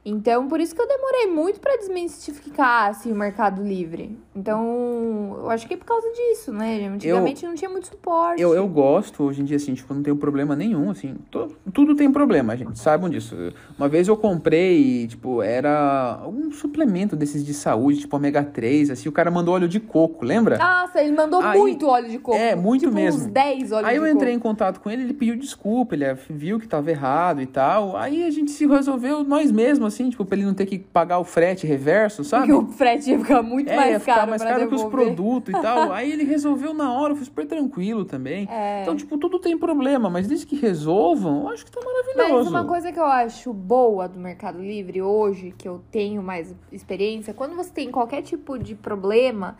[0.09, 4.16] Então, por isso que eu demorei muito pra desmistificar assim, o Mercado Livre.
[4.37, 6.87] Então, eu acho que é por causa disso, né?
[6.87, 8.40] Antigamente não tinha muito suporte.
[8.40, 11.16] Eu, eu gosto, hoje em dia, assim, tipo, não tenho problema nenhum, assim.
[11.31, 13.35] to- tudo tem problema, gente, saibam disso.
[13.77, 19.09] Uma vez eu comprei, tipo, era um suplemento desses de saúde, tipo ômega 3, assim,
[19.09, 20.57] o cara mandou óleo de coco, lembra?
[20.57, 22.38] Nossa, ele mandou Aí- muito óleo de coco.
[22.38, 23.23] É, muito tipo, mesmo.
[23.23, 24.14] uns 10 óleos Aí eu coco.
[24.14, 27.97] entrei em contato com ele, ele pediu desculpa, ele viu que tava errado e tal.
[27.97, 31.18] Aí a gente se resolveu nós mesmos, assim, tipo, pra ele não ter que pagar
[31.18, 32.46] o frete reverso, sabe?
[32.52, 34.82] Porque o frete ia ficar muito É, mais ia ficar caro mais caro que os
[34.82, 34.90] devolver.
[35.14, 35.92] produtos e tal.
[35.92, 38.46] Aí ele resolveu na hora, foi super tranquilo também.
[38.50, 38.82] É.
[38.82, 42.50] Então, tipo, tudo tem problema, mas desde que resolvam, eu acho que tá Mas maravilhoso.
[42.50, 47.32] uma coisa que eu acho boa do Mercado Livre hoje, que eu tenho mais experiência,
[47.32, 49.56] quando você tem qualquer tipo de problema,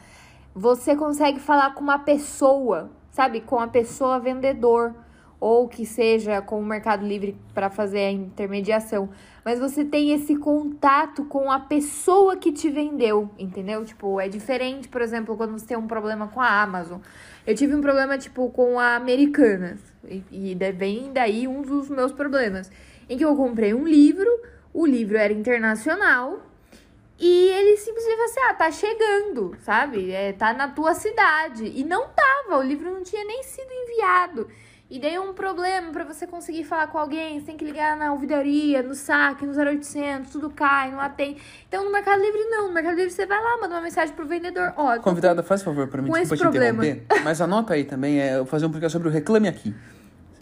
[0.55, 3.41] você consegue falar com uma pessoa, sabe?
[3.41, 4.95] Com a pessoa vendedor.
[5.39, 9.09] Ou que seja com o Mercado Livre para fazer a intermediação.
[9.45, 13.85] Mas você tem esse contato com a pessoa que te vendeu, entendeu?
[13.85, 17.01] Tipo, é diferente, por exemplo, quando você tem um problema com a Amazon.
[17.47, 19.79] Eu tive um problema, tipo, com a Americanas.
[20.09, 22.71] E, e vem daí um dos meus problemas.
[23.09, 24.29] Em que eu comprei um livro,
[24.75, 26.41] o livro era internacional.
[27.19, 30.11] E ele simplesmente falou assim: ah, tá chegando, sabe?
[30.11, 31.73] É, tá na tua cidade.
[31.75, 34.49] E não tava, o livro não tinha nem sido enviado.
[34.89, 38.13] E daí um problema pra você conseguir falar com alguém, você tem que ligar na
[38.13, 41.41] ouvidoria, no saque, no 0800, tudo cai, não atende.
[41.67, 44.25] Então no Mercado Livre não, no Mercado Livre você vai lá, manda uma mensagem pro
[44.25, 46.87] vendedor, ó, Convidada, faz favor pra mim, Com desculpa te problema.
[46.87, 47.19] interromper.
[47.25, 49.75] Mas anota aí também, é eu fazer um podcast sobre o Reclame Aqui.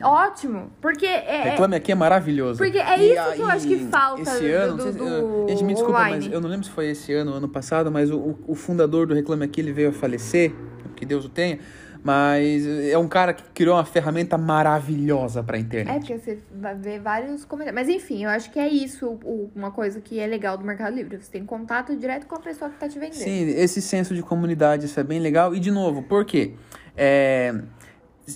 [0.02, 1.42] Ótimo, porque é...
[1.50, 2.58] Reclame Aqui é maravilhoso.
[2.58, 5.46] Porque é E isso que eu acho que falta Esse ano, do- se- do eu-
[5.48, 6.24] gente, me desculpa, online.
[6.26, 8.54] mas eu não lembro se foi esse ano ou ano passado, mas o, o- o
[8.54, 10.52] fundador do Reclame Aqui, ele veio a falecer,
[10.96, 11.58] que Deus o tenha,
[12.04, 15.98] mas é um cara que criou uma ferramenta maravilhosa pra É, internet.
[16.00, 17.74] porque você vai ver vários comentários.
[17.82, 19.18] Mas enfim, eu acho que é isso
[19.56, 21.16] uma coisa que é legal do Mercado Livre.
[21.16, 23.14] Você tem contato direto com a pessoa que tá te vendendo.
[23.14, 25.54] Sim, esse senso de comunidade, isso é bem legal.
[25.54, 26.52] E, de novo, por quê?
[26.94, 27.54] É,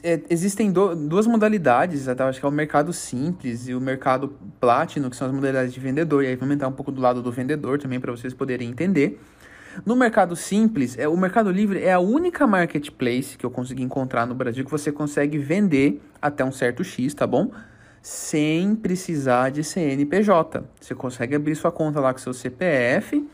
[0.03, 2.27] é, existem do- duas modalidades, tá?
[2.27, 5.79] acho que é o mercado simples e o mercado platino, que são as modalidades de
[5.81, 6.25] vendedor.
[6.25, 9.21] E aí vamos entrar um pouco do lado do vendedor também, para vocês poderem entender.
[9.85, 14.27] No mercado simples, é, o Mercado Livre é a única marketplace que eu consegui encontrar
[14.27, 17.51] no Brasil que você consegue vender até um certo X, tá bom?
[18.03, 20.65] Sem precisar de CNPJ.
[20.81, 23.25] Você consegue abrir sua conta lá com seu CPF,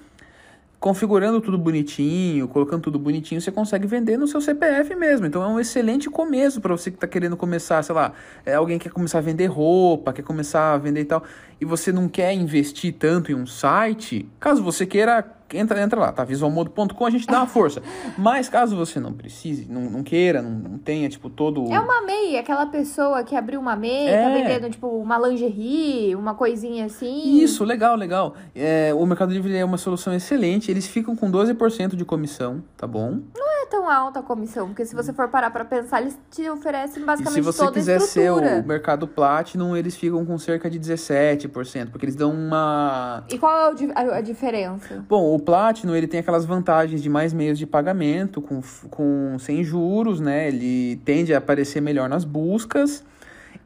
[0.85, 5.25] configurando tudo bonitinho, colocando tudo bonitinho, você consegue vender no seu CPF mesmo.
[5.25, 8.13] Então é um excelente começo para você que está querendo começar, sei lá,
[8.45, 11.25] é, alguém quer começar a vender roupa, quer começar a vender e tal,
[11.59, 15.25] e você não quer investir tanto em um site, caso você queira,
[15.57, 16.25] entra, entra lá, tá?
[16.25, 17.83] Visualmodo.com, a gente dá uma força.
[18.19, 21.71] Mas caso você não precise, não, não queira, não, não tenha, tipo, todo...
[21.73, 24.23] É uma MEI, aquela pessoa que abriu uma MEI, É.
[24.23, 27.39] tá vendendo, tipo, uma lingerie, uma coisinha assim.
[27.39, 28.35] Isso, legal, legal.
[28.55, 32.87] É, o Mercado Livre é uma solução excelente, eles ficam com 12% de comissão, tá
[32.87, 33.21] bom?
[33.37, 36.49] Não é tão alta a comissão, porque se você for parar pra pensar, eles te
[36.49, 38.63] oferecem basicamente se você toda a quiser ser estrutura.
[38.63, 43.25] o mercado Platinum, eles ficam com cerca de 17%, porque eles dão uma...
[43.31, 45.05] E qual é a diferença?
[45.09, 49.63] Bom, o Platinum, ele tem aquelas vantagens de mais meios de pagamento, com, com sem
[49.63, 50.49] juros, né?
[50.49, 53.05] Ele tende a aparecer melhor nas buscas.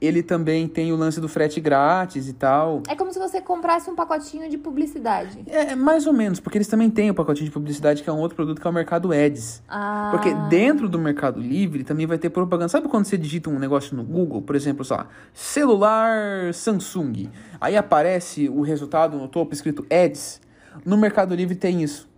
[0.00, 2.82] Ele também tem o lance do frete grátis e tal.
[2.88, 5.40] É como se você comprasse um pacotinho de publicidade.
[5.46, 8.12] É, é mais ou menos, porque eles também têm o pacotinho de publicidade, que é
[8.12, 9.62] um outro produto, que é o Mercado Ads.
[9.68, 10.10] Ah.
[10.12, 12.68] Porque dentro do Mercado Livre também vai ter propaganda.
[12.68, 17.28] Sabe quando você digita um negócio no Google, por exemplo, sei lá, celular Samsung.
[17.60, 20.40] Aí aparece o resultado no topo escrito Ads.
[20.84, 22.08] No Mercado Livre tem isso.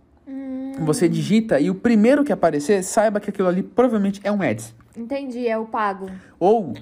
[0.79, 4.73] Você digita e o primeiro que aparecer, saiba que aquilo ali provavelmente é um Ads.
[4.97, 6.07] Entendi, é o pago.
[6.39, 6.73] Ou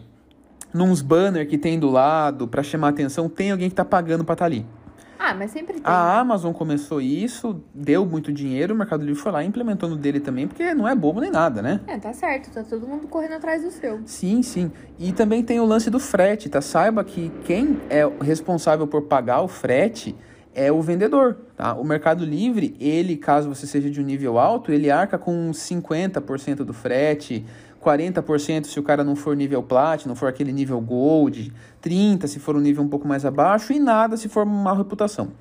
[0.73, 4.33] nos banner que tem do lado para chamar atenção, tem alguém que tá pagando para
[4.33, 4.65] estar ali.
[5.21, 5.81] Ah, mas sempre tem.
[5.83, 9.97] A Amazon começou isso, deu muito dinheiro, o Mercado Livre foi lá e implementou no
[9.97, 11.81] dele também, porque não é bobo nem nada, né?
[11.87, 13.99] É, tá certo, tá todo mundo correndo atrás do seu.
[14.05, 14.71] Sim, sim.
[14.97, 16.61] E também tem o lance do frete, tá?
[16.61, 20.15] Saiba que quem é responsável por pagar o frete
[20.53, 21.73] é o vendedor, tá?
[21.75, 26.57] O Mercado Livre, ele, caso você seja de um nível alto, ele arca com 50%
[26.57, 27.45] do frete,
[27.83, 32.55] 40% se o cara não for nível Platinum, for aquele nível Gold, 30% se for
[32.55, 35.31] um nível um pouco mais abaixo e nada se for uma má reputação.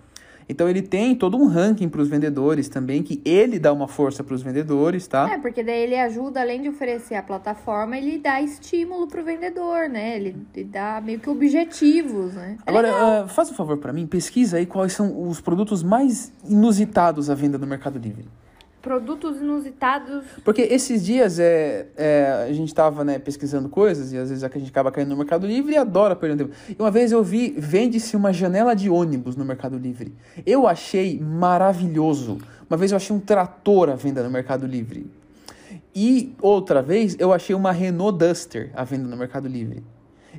[0.48, 4.24] Então ele tem todo um ranking para os vendedores também, que ele dá uma força
[4.24, 5.28] para os vendedores, tá?
[5.30, 9.88] É, porque daí ele ajuda, além de oferecer a plataforma, ele dá estímulo pro vendedor,
[9.88, 10.16] né?
[10.16, 12.56] Ele, ele dá meio que objetivos, né?
[12.66, 16.32] É Agora, ah, faz um favor pra mim, pesquisa aí quais são os produtos mais
[16.48, 18.26] inusitados à venda no Mercado Livre.
[18.88, 20.24] Produtos inusitados.
[20.42, 24.48] Porque esses dias é, é, a gente tava né, pesquisando coisas e às vezes a
[24.48, 26.54] gente acaba caindo no Mercado Livre e adora perder tempo.
[26.66, 30.14] E uma vez eu vi, vende-se uma janela de ônibus no Mercado Livre.
[30.46, 32.38] Eu achei maravilhoso.
[32.70, 35.06] Uma vez eu achei um trator à venda no Mercado Livre.
[35.94, 39.82] E outra vez eu achei uma Renault Duster à venda no Mercado Livre.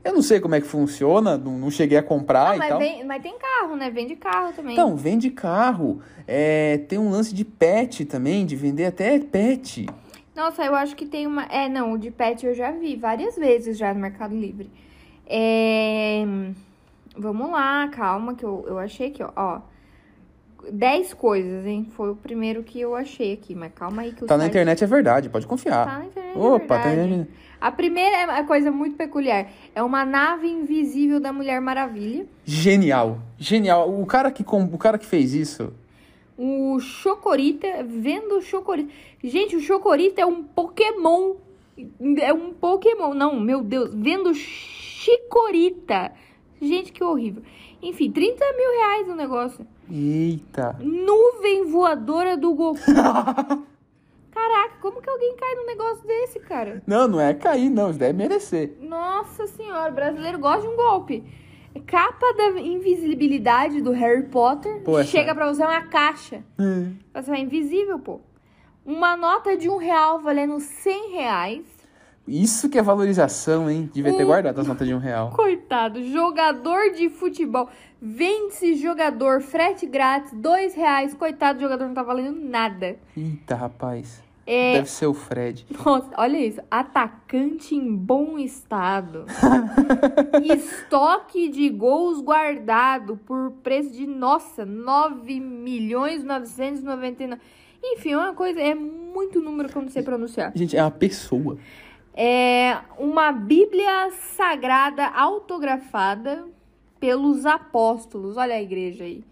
[0.03, 2.69] Eu não sei como é que funciona, não, não cheguei a comprar Ah, e mas,
[2.69, 2.79] tal.
[2.79, 3.89] vem- mas tem carro, né?
[3.89, 4.73] Vende carro também.
[4.73, 6.01] Então, vende carro.
[6.27, 9.87] É, tem um lance de pet também, de vender até pet.
[10.35, 11.43] Nossa, eu acho que tem uma.
[11.45, 14.69] É, não, o de pet eu já vi várias vezes já no Mercado Livre.
[15.27, 16.23] É...
[17.17, 19.29] Vamos lá, calma, que eu, eu achei aqui, ó.
[19.35, 19.61] ó.
[20.71, 21.87] 10 coisas, hein?
[21.95, 24.51] Foi o primeiro que eu achei aqui, mas calma aí que o Tá na site-
[24.51, 25.85] internet, é verdade, pode confiar.
[25.85, 26.35] Tá na internet.
[26.35, 27.09] é Opa, tá verdade.
[27.17, 27.25] na
[27.61, 29.47] A primeira é uma coisa muito peculiar.
[29.75, 32.25] É uma nave invisível da Mulher Maravilha.
[32.45, 33.19] Genial.
[33.37, 33.89] Genial.
[34.01, 35.73] O cara que, com- o cara que fez isso.
[36.37, 38.89] O Chocorita, vendo o Chocorita.
[39.21, 41.35] Gente, o Chocorita é um Pokémon.
[42.17, 43.13] É um Pokémon.
[43.13, 43.93] Não, meu Deus.
[43.93, 46.11] Vendo Chicorita.
[46.61, 47.41] Gente, que horrível.
[47.81, 49.65] Enfim, 30 mil reais o negócio.
[49.91, 50.77] Eita.
[50.81, 52.79] Nuvem voadora do Goku.
[54.31, 56.81] Caraca, como que alguém cai num negócio desse, cara?
[56.85, 57.89] Não, não é cair, não.
[57.89, 58.75] Isso deve merecer.
[58.81, 61.23] Nossa senhora, brasileiro gosta de um golpe.
[61.85, 64.81] Capa da invisibilidade do Harry Potter.
[64.81, 66.43] Pô, Chega pra você uma caixa.
[67.13, 68.19] Você vai invisível, pô.
[68.85, 71.65] Uma nota de um real valendo 100 reais.
[72.27, 73.89] Isso que é valorização, hein?
[73.93, 75.31] Devia ter Um- guardado as notas de um real.
[75.31, 77.69] Coitado, jogador de futebol.
[78.01, 81.13] Vende-se jogador, frete grátis, dois reais.
[81.13, 82.97] Coitado, o jogador não tá valendo nada.
[83.17, 84.21] Eita, rapaz.
[84.51, 85.63] É, Deve ser o Fred.
[85.85, 86.59] Nossa, olha isso.
[86.71, 89.25] Atacante em bom estado.
[90.43, 97.39] Estoque de gols guardado por preço de, nossa, 9 milhões 999.
[97.83, 100.51] Enfim, é uma coisa, é muito número que eu não sei pronunciar.
[100.55, 101.57] Gente, é uma pessoa.
[102.13, 106.45] É uma Bíblia Sagrada autografada
[106.99, 108.35] pelos apóstolos.
[108.35, 109.23] Olha a igreja aí.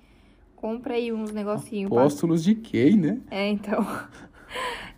[0.56, 1.90] Compra aí uns negocinhos.
[1.90, 3.20] pra- Apóstolos de quem, né?
[3.30, 3.86] É, então.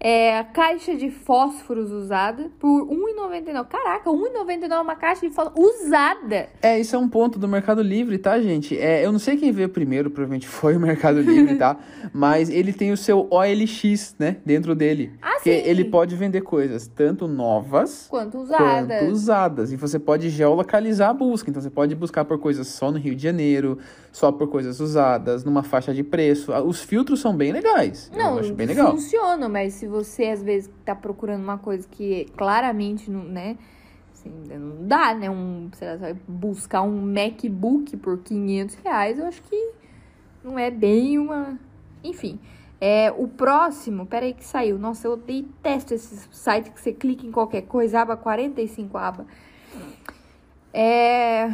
[0.01, 3.67] É, caixa de fósforos usada por R$1,99.
[3.67, 6.47] Caraca, R$1,99 é uma caixa de fósforo usada.
[6.61, 8.77] É, isso é um ponto do Mercado Livre, tá, gente?
[8.79, 11.75] É, eu não sei quem veio primeiro, provavelmente foi o Mercado Livre, tá?
[12.13, 15.11] Mas ele tem o seu OLX, né, dentro dele.
[15.21, 15.67] Ah, que sim.
[15.69, 18.99] ele pode vender coisas tanto novas Quanto usada.
[18.99, 19.71] quanto usadas.
[19.73, 21.49] E você pode geolocalizar a busca.
[21.49, 23.77] Então você pode buscar por coisas só no Rio de Janeiro,
[24.13, 26.53] só por coisas usadas, numa faixa de preço.
[26.53, 28.09] Ah, Os filtros são bem legais.
[28.15, 28.91] Não, eu acho bem legal.
[28.91, 33.57] funciona, mas se você às vezes tá procurando uma coisa que claramente não, né?
[34.13, 35.29] Assim, não dá, né?
[35.29, 39.71] Um, sei lá, você vai buscar um MacBook por 500 reais, eu acho que
[40.43, 41.59] não é bem uma.
[42.03, 42.39] Enfim.
[42.81, 44.79] É, o próximo, peraí que saiu.
[44.79, 49.25] Nossa, eu detesto esse site que você clica em qualquer coisa, aba 45 aba.
[50.73, 51.53] É.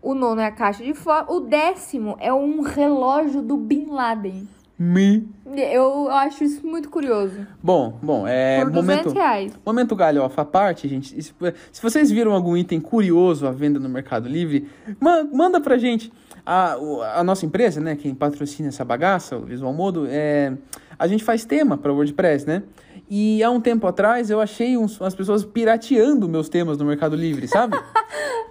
[0.00, 1.32] O nono é a caixa de fora.
[1.32, 4.46] O décimo é um relógio do Bin Laden.
[4.78, 5.28] Me.
[5.56, 7.46] Eu acho isso muito curioso.
[7.62, 9.52] Bom, bom, é Por 200 momento reais.
[9.64, 11.22] Momento galhofa à parte, gente.
[11.22, 11.32] Se,
[11.72, 14.68] se vocês viram algum item curioso à venda no Mercado Livre,
[15.00, 16.12] ma- manda pra gente.
[16.44, 16.74] A,
[17.20, 20.52] a nossa empresa, né, quem patrocina essa bagaça, o Visual Modo, é,
[20.98, 22.62] a gente faz tema para WordPress, né?
[23.08, 27.14] E há um tempo atrás eu achei uns, umas pessoas pirateando meus temas no Mercado
[27.16, 27.76] Livre, sabe?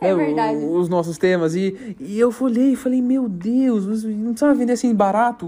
[0.01, 0.57] É o- verdade.
[0.57, 1.55] os nossos temas.
[1.55, 5.47] E, e eu olhei e falei, meu Deus, não precisava vender assim barato.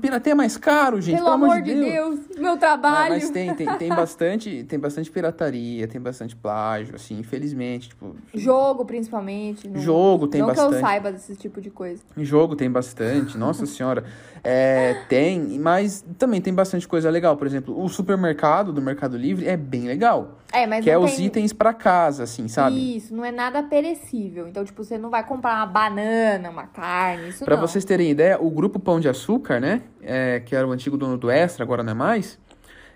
[0.00, 1.16] Pirateia mais caro, gente.
[1.16, 3.10] Pelo amor de Deus, meu Mas, trabalho.
[3.14, 8.86] mas tem, tem, tem bastante, tem bastante pirataria, tem bastante plágio, assim, infelizmente, tipo, Jogo,
[8.86, 9.68] principalmente.
[9.68, 10.74] Não, Jogo tem não que bastante.
[10.76, 12.00] eu saiba desse tipo de coisa.
[12.16, 14.04] jogo tem bastante, nossa senhora.
[14.42, 17.36] É, tem, mas também tem bastante coisa legal.
[17.36, 17.88] Por exemplo, o
[18.24, 20.38] supermercado do Mercado Livre é bem legal.
[20.52, 21.26] É, mas que é não os tem...
[21.26, 22.96] itens pra casa, assim, sabe?
[22.96, 24.48] Isso, não é nada perecível.
[24.48, 27.66] Então, tipo, você não vai comprar uma banana, uma carne, isso Pra não.
[27.66, 29.82] vocês terem ideia, o grupo Pão de Açúcar, né?
[30.02, 32.38] é, que era o antigo dono do Extra, agora não é mais.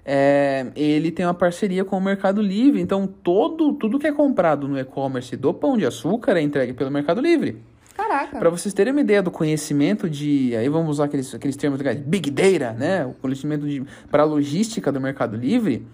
[0.04, 2.80] é, ele tem uma parceria com o Mercado Livre.
[2.80, 6.90] Então, todo, tudo que é comprado no e-commerce do Pão de Açúcar é entregue pelo
[6.90, 7.62] Mercado Livre.
[7.98, 8.38] Caraca.
[8.38, 10.54] Para vocês terem uma ideia do conhecimento de.
[10.54, 11.98] Aí vamos usar aqueles, aqueles termos legais.
[11.98, 13.04] Big Data, né?
[13.04, 13.66] O conhecimento
[14.08, 15.84] para logística do Mercado Livre.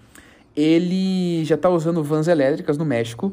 [0.55, 3.33] Ele já está usando vans elétricas no México.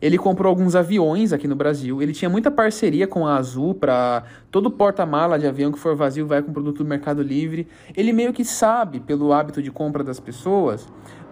[0.00, 2.00] Ele comprou alguns aviões aqui no Brasil.
[2.00, 6.26] Ele tinha muita parceria com a Azul para todo porta-mala de avião que for vazio
[6.26, 7.66] vai com produto do Mercado Livre.
[7.96, 10.86] Ele meio que sabe, pelo hábito de compra das pessoas,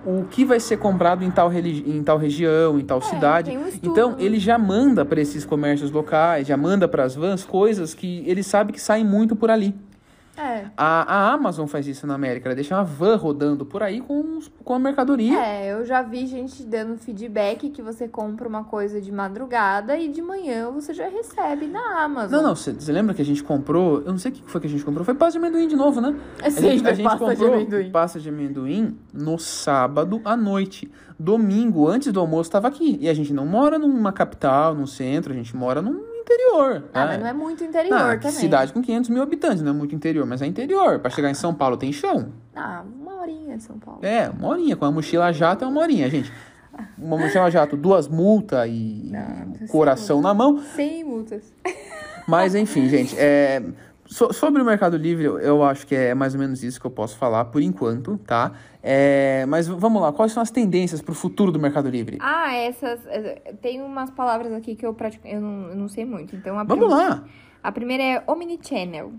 [0.05, 3.51] o que vai ser comprado em tal, em tal região, em tal cidade.
[3.51, 7.45] tem um então, ele já manda para esses comércios locais, já manda para as vans
[7.45, 9.75] coisas que ele sabe que saem muito por ali.
[10.37, 10.67] É.
[10.77, 14.41] A, a Amazon faz isso na América, ela deixa uma van rodando por aí com,
[14.65, 15.39] com a mercadoria.
[15.39, 20.09] É, eu já vi gente dando feedback que você compra uma coisa de madrugada e
[20.09, 22.31] de manhã você já recebe na Amazon.
[22.31, 24.01] Não, não, você lembra que a gente comprou?
[24.01, 25.05] Eu não sei o que foi que a gente comprou.
[25.05, 26.19] Foi pasta de amendoim de novo, né?
[26.43, 27.91] É a sempre gente, a gente pasta de comprou amendoim.
[27.91, 30.91] pasta de amendoim no sábado à noite.
[31.19, 32.99] Domingo, antes do almoço, estava aqui.
[33.01, 36.85] E a gente não mora numa capital, num centro, a gente mora num interior.
[36.95, 38.31] Ah, mas não é muito interior Ah, também.
[38.31, 40.99] cidade com 500 mil habitantes, não é muito interior, mas é interior.
[40.99, 42.33] Para chegar em São Paulo tem chão.
[42.57, 44.01] Ah, uma horinha de São Paulo.
[44.03, 44.77] É, uma horinha.
[44.77, 46.33] Com a mochila jato é uma horinha, gente.
[46.97, 50.59] Uma mochila jato, duas multas e Não, coração na mão.
[50.75, 51.53] Sem multas.
[52.27, 53.63] Mas enfim, gente, é,
[54.13, 56.91] so- sobre o Mercado Livre, eu- acho que é mais ou menos isso que eu
[56.91, 58.53] posso falar por enquanto, tá?
[58.83, 62.19] É, mas vamos lá, quais são as tendências para o futuro do Mercado Livre?
[62.21, 63.01] Ah, essas.
[63.07, 65.27] eh, Tem umas palavras aqui que eu pratico.
[65.27, 66.37] Eu não, eu não sei muito.
[66.37, 67.25] Então, a Vamos prim- lá!
[67.63, 69.13] A primeira é Omnichannel.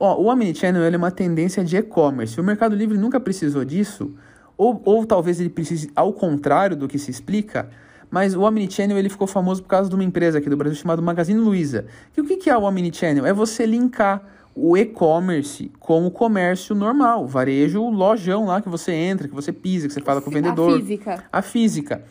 [0.00, 2.40] Ó, o Omnichannel é uma tendência de e-commerce.
[2.40, 4.14] O Mercado Livre nunca precisou disso,
[4.56, 7.68] ou, ou talvez ele precise ao contrário do que se explica,
[8.16, 11.02] mas o Omnichannel ele ficou famoso por causa de uma empresa aqui do Brasil chamada
[11.02, 11.84] Magazine Luiza.
[12.16, 13.26] E o que, que é o Omnichannel?
[13.26, 14.22] É você linkar
[14.54, 19.34] o e-commerce com o comércio normal, o varejo, o lojão lá que você entra, que
[19.34, 20.70] você pisa, que você fala com o vendedor.
[20.70, 21.24] A física.
[21.30, 22.04] A física.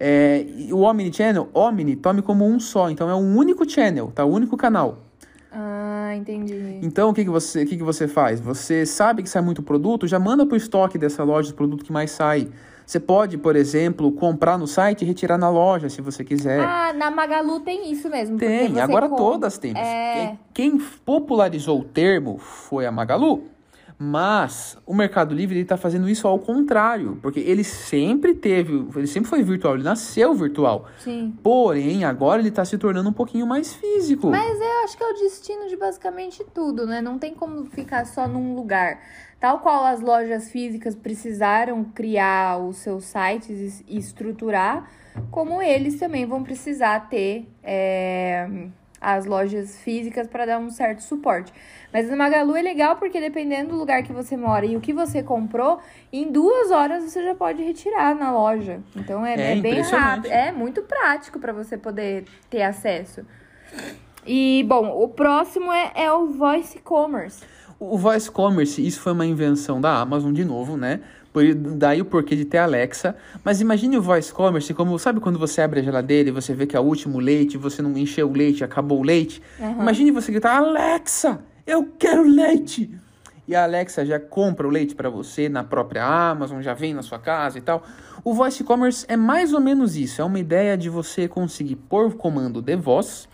[0.00, 4.24] É, o Omnichannel, Omni, tome como um só, então é um único channel, tá?
[4.24, 5.04] Um único canal.
[5.52, 6.78] Ah, entendi.
[6.80, 8.40] Então, o que, que, você, o que, que você faz?
[8.40, 11.86] Você sabe que sai muito produto, já manda para o estoque dessa loja os produtos
[11.86, 12.48] que mais sai.
[12.84, 16.60] Você pode, por exemplo, comprar no site e retirar na loja, se você quiser.
[16.60, 18.36] Ah, na Magalu tem isso mesmo.
[18.38, 19.76] Tem, agora com- todas têm.
[19.76, 20.36] É.
[20.52, 23.44] Quem popularizou o termo foi a Magalu.
[24.04, 29.30] Mas o Mercado Livre está fazendo isso ao contrário, porque ele sempre teve, ele sempre
[29.30, 30.88] foi virtual, ele nasceu virtual.
[30.98, 31.32] Sim.
[31.40, 34.28] Porém, agora ele está se tornando um pouquinho mais físico.
[34.28, 37.00] Mas eu acho que é o destino de basicamente tudo, né?
[37.00, 38.98] Não tem como ficar só num lugar.
[39.42, 44.88] Tal qual as lojas físicas precisaram criar os seus sites e estruturar,
[45.32, 48.48] como eles também vão precisar ter é,
[49.00, 51.52] as lojas físicas para dar um certo suporte.
[51.92, 54.92] Mas no Magalu é legal porque dependendo do lugar que você mora e o que
[54.92, 55.80] você comprou,
[56.12, 58.80] em duas horas você já pode retirar na loja.
[58.94, 63.26] Então é, É é bem rápido, é muito prático para você poder ter acesso.
[64.24, 67.44] E, bom, o próximo é, é o Voice Commerce.
[67.84, 71.00] O Voice Commerce, isso foi uma invenção da Amazon de novo, né?
[71.32, 73.16] Por, daí o porquê de ter Alexa.
[73.42, 76.64] Mas imagine o Voice Commerce como, sabe quando você abre a geladeira e você vê
[76.64, 79.42] que é o último leite, você não encheu o leite, acabou o leite?
[79.80, 82.88] Imagine você gritar, Alexa, eu quero leite!
[83.48, 87.02] E a Alexa já compra o leite para você na própria Amazon, já vem na
[87.02, 87.82] sua casa e tal.
[88.22, 90.22] O Voice Commerce é mais ou menos isso.
[90.22, 93.28] É uma ideia de você conseguir por comando de voz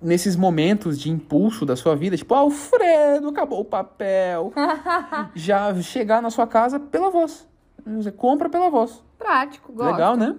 [0.00, 4.52] nesses momentos de impulso da sua vida, tipo, Alfredo, acabou o papel.
[5.34, 7.46] já chegar na sua casa pela voz.
[7.86, 9.02] Você compra pela voz.
[9.18, 9.92] Prático, gosto.
[9.92, 10.36] Legal, né?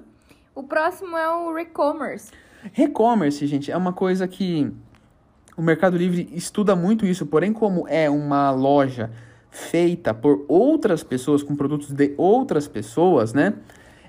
[0.53, 2.31] O próximo é o Recommerce.
[2.73, 4.71] Recommerce, gente, é uma coisa que
[5.55, 9.11] o Mercado Livre estuda muito isso, porém, como é uma loja
[9.49, 13.53] feita por outras pessoas, com produtos de outras pessoas, né?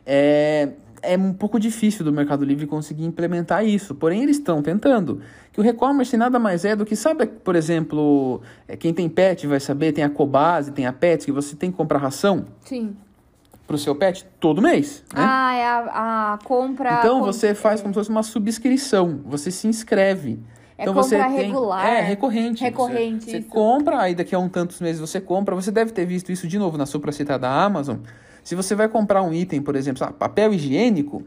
[0.04, 3.94] É, é um pouco difícil do Mercado Livre conseguir implementar isso.
[3.94, 5.20] Porém, eles estão tentando.
[5.52, 9.46] Que o e-commerce nada mais é do que, sabe, por exemplo, é, quem tem pet
[9.46, 12.96] vai saber, tem a Cobase, tem a Pets, que você tem que comprar ração Sim.
[13.66, 15.22] para o seu pet todo mês, né?
[15.24, 16.98] Ah, é a, a compra.
[16.98, 19.20] Então você faz como se fosse uma subscrição.
[19.26, 20.38] Você se inscreve.
[20.76, 21.86] É então compra você tem, regular.
[21.86, 22.62] É, recorrente.
[22.62, 25.54] Recorrente, Você, você compra, aí daqui a um tantos meses você compra.
[25.56, 27.96] Você deve ter visto isso de novo na supracitada Amazon.
[28.48, 31.22] Se você vai comprar um item, por exemplo, lá, papel higiênico,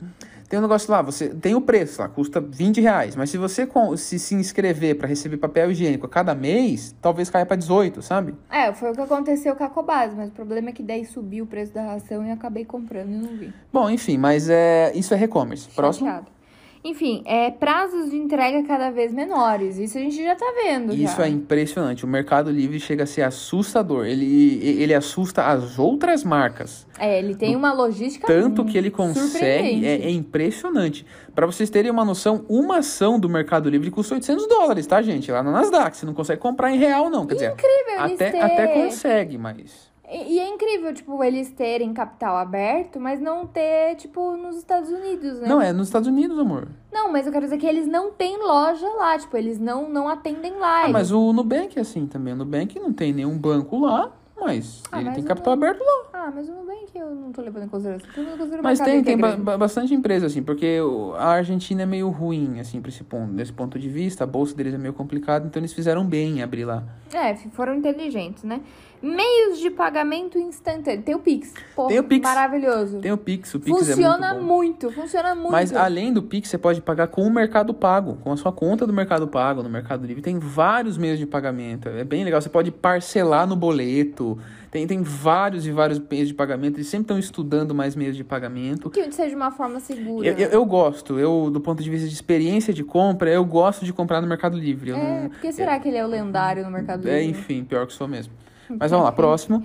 [0.49, 3.15] tem um negócio lá, você tem o preço lá, custa 20 reais.
[3.15, 7.45] Mas se você se, se inscrever para receber papel higiênico a cada mês, talvez caia
[7.45, 8.33] para 18, sabe?
[8.49, 11.43] É, foi o que aconteceu com a Cobase, mas o problema é que daí subiu
[11.43, 13.53] o preço da ração e eu acabei comprando e não vi.
[13.71, 15.69] Bom, enfim, mas é, isso é e-commerce.
[15.75, 16.07] Próximo.
[16.07, 16.40] Chateado.
[16.83, 19.77] Enfim, é prazos de entrega cada vez menores.
[19.77, 20.93] Isso a gente já tá vendo.
[20.93, 21.25] Isso já.
[21.25, 22.03] é impressionante.
[22.03, 24.07] O Mercado Livre chega a ser assustador.
[24.07, 26.87] Ele, ele assusta as outras marcas.
[26.97, 28.25] É, ele tem uma logística.
[28.25, 29.85] Tanto que ele consegue.
[29.85, 31.05] É, é impressionante.
[31.35, 35.31] Para vocês terem uma noção, uma ação do Mercado Livre custa 800 dólares, tá, gente?
[35.31, 35.95] Lá na Nasdaq.
[35.95, 37.27] Você não consegue comprar em real, não.
[37.27, 39.90] Quer dizer, Incrível eles até, ter- até consegue, mas.
[40.11, 44.89] E, e é incrível, tipo, eles terem capital aberto, mas não ter, tipo, nos Estados
[44.89, 45.47] Unidos, né?
[45.47, 46.67] Não, é nos Estados Unidos, amor.
[46.91, 50.09] Não, mas eu quero dizer que eles não têm loja lá, tipo, eles não, não
[50.09, 50.79] atendem lá.
[50.79, 52.33] Ah, eles- mas o Nubank é assim também.
[52.33, 55.81] O Nubank não tem nenhum banco lá, mas Ah, ele mas tem capital Nu- aberto
[55.81, 56.09] lá.
[56.13, 58.09] Ah, mas o Nubank eu não tô levando em consideração.
[58.17, 60.77] Levando Mas tem, que é tem ba- bastante empresa, assim, porque
[61.17, 64.25] a Argentina é meio ruim, assim, pra esse ponto, desse ponto de vista.
[64.25, 66.83] A bolsa deles é meio complicada, então eles fizeram bem em abrir lá.
[67.13, 68.61] É, foram inteligentes, né?
[69.01, 71.01] Meios de pagamento instantâneo.
[71.01, 71.53] Tem o Pix.
[71.87, 72.23] Tem o Pix.
[72.23, 72.99] Maravilhoso.
[72.99, 75.51] Tem o Pix, o Pix funciona é muito muito, funciona muito.
[75.51, 78.87] Mas além do Pix, você pode pagar com o Mercado Pago, com a sua conta
[78.87, 80.21] do Mercado Pago, no Mercado Livre.
[80.21, 81.89] Tem vários meios de pagamento.
[81.89, 82.41] É bem legal.
[82.41, 84.37] Você pode parcelar no boleto.
[84.69, 86.77] Tem, tem vários e vários meios de pagamento.
[86.77, 88.89] Eles sempre estão estudando mais meios de pagamento.
[88.89, 90.27] Que seja uma forma segura.
[90.27, 91.19] Eu, eu, eu gosto.
[91.19, 94.57] Eu, do ponto de vista de experiência de compra, eu gosto de comprar no Mercado
[94.57, 94.91] Livre.
[94.91, 97.17] Eu É, não, por que será que ele é o lendário no Mercado Livre?
[97.17, 98.33] É, enfim, pior que sou mesmo.
[98.79, 99.63] Mas vamos lá, próximo.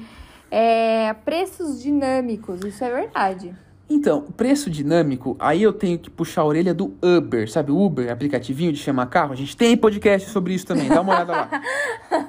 [0.51, 3.55] É, preços dinâmicos, isso é verdade.
[3.89, 7.71] Então, preço dinâmico, aí eu tenho que puxar a orelha do Uber, sabe?
[7.71, 9.33] O Uber, aplicativinho de chamar carro.
[9.33, 11.51] A gente tem podcast sobre isso também, dá uma olhada lá.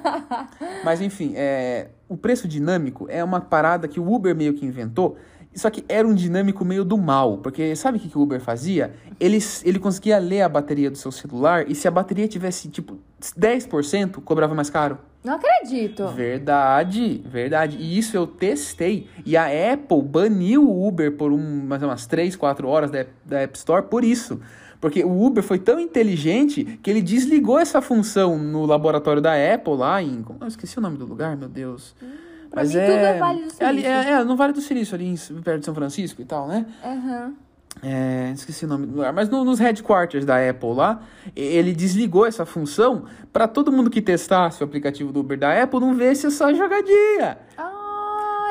[0.84, 5.16] Mas enfim, é, o preço dinâmico é uma parada que o Uber meio que inventou.
[5.52, 8.40] Só que era um dinâmico meio do mal, porque sabe o que, que o Uber
[8.40, 8.94] fazia?
[9.18, 12.98] Ele, ele conseguia ler a bateria do seu celular e se a bateria tivesse tipo
[13.20, 14.98] 10%, cobrava mais caro.
[15.22, 16.06] Não acredito.
[16.08, 17.76] Verdade, verdade.
[17.78, 19.08] E isso eu testei.
[19.26, 23.40] E a Apple baniu o Uber por um, mais umas 3, 4 horas da, da
[23.40, 24.40] App Store por isso.
[24.80, 29.76] Porque o Uber foi tão inteligente que ele desligou essa função no laboratório da Apple
[29.76, 30.24] lá em.
[30.40, 31.96] Eu esqueci o nome do lugar, meu Deus.
[32.48, 33.90] pra mim tudo é Vale do é Silício.
[33.90, 36.64] É, é, no Vale do Silício, ali em, perto de São Francisco e tal, né?
[36.84, 37.34] Aham.
[37.82, 41.00] É, esqueci o nome do lugar, mas no- nos headquarters da Apple lá,
[41.36, 45.78] ele desligou essa função para todo mundo que testasse o aplicativo do Uber da Apple
[45.80, 47.38] não ver essa jogadinha.
[47.56, 47.87] Ah,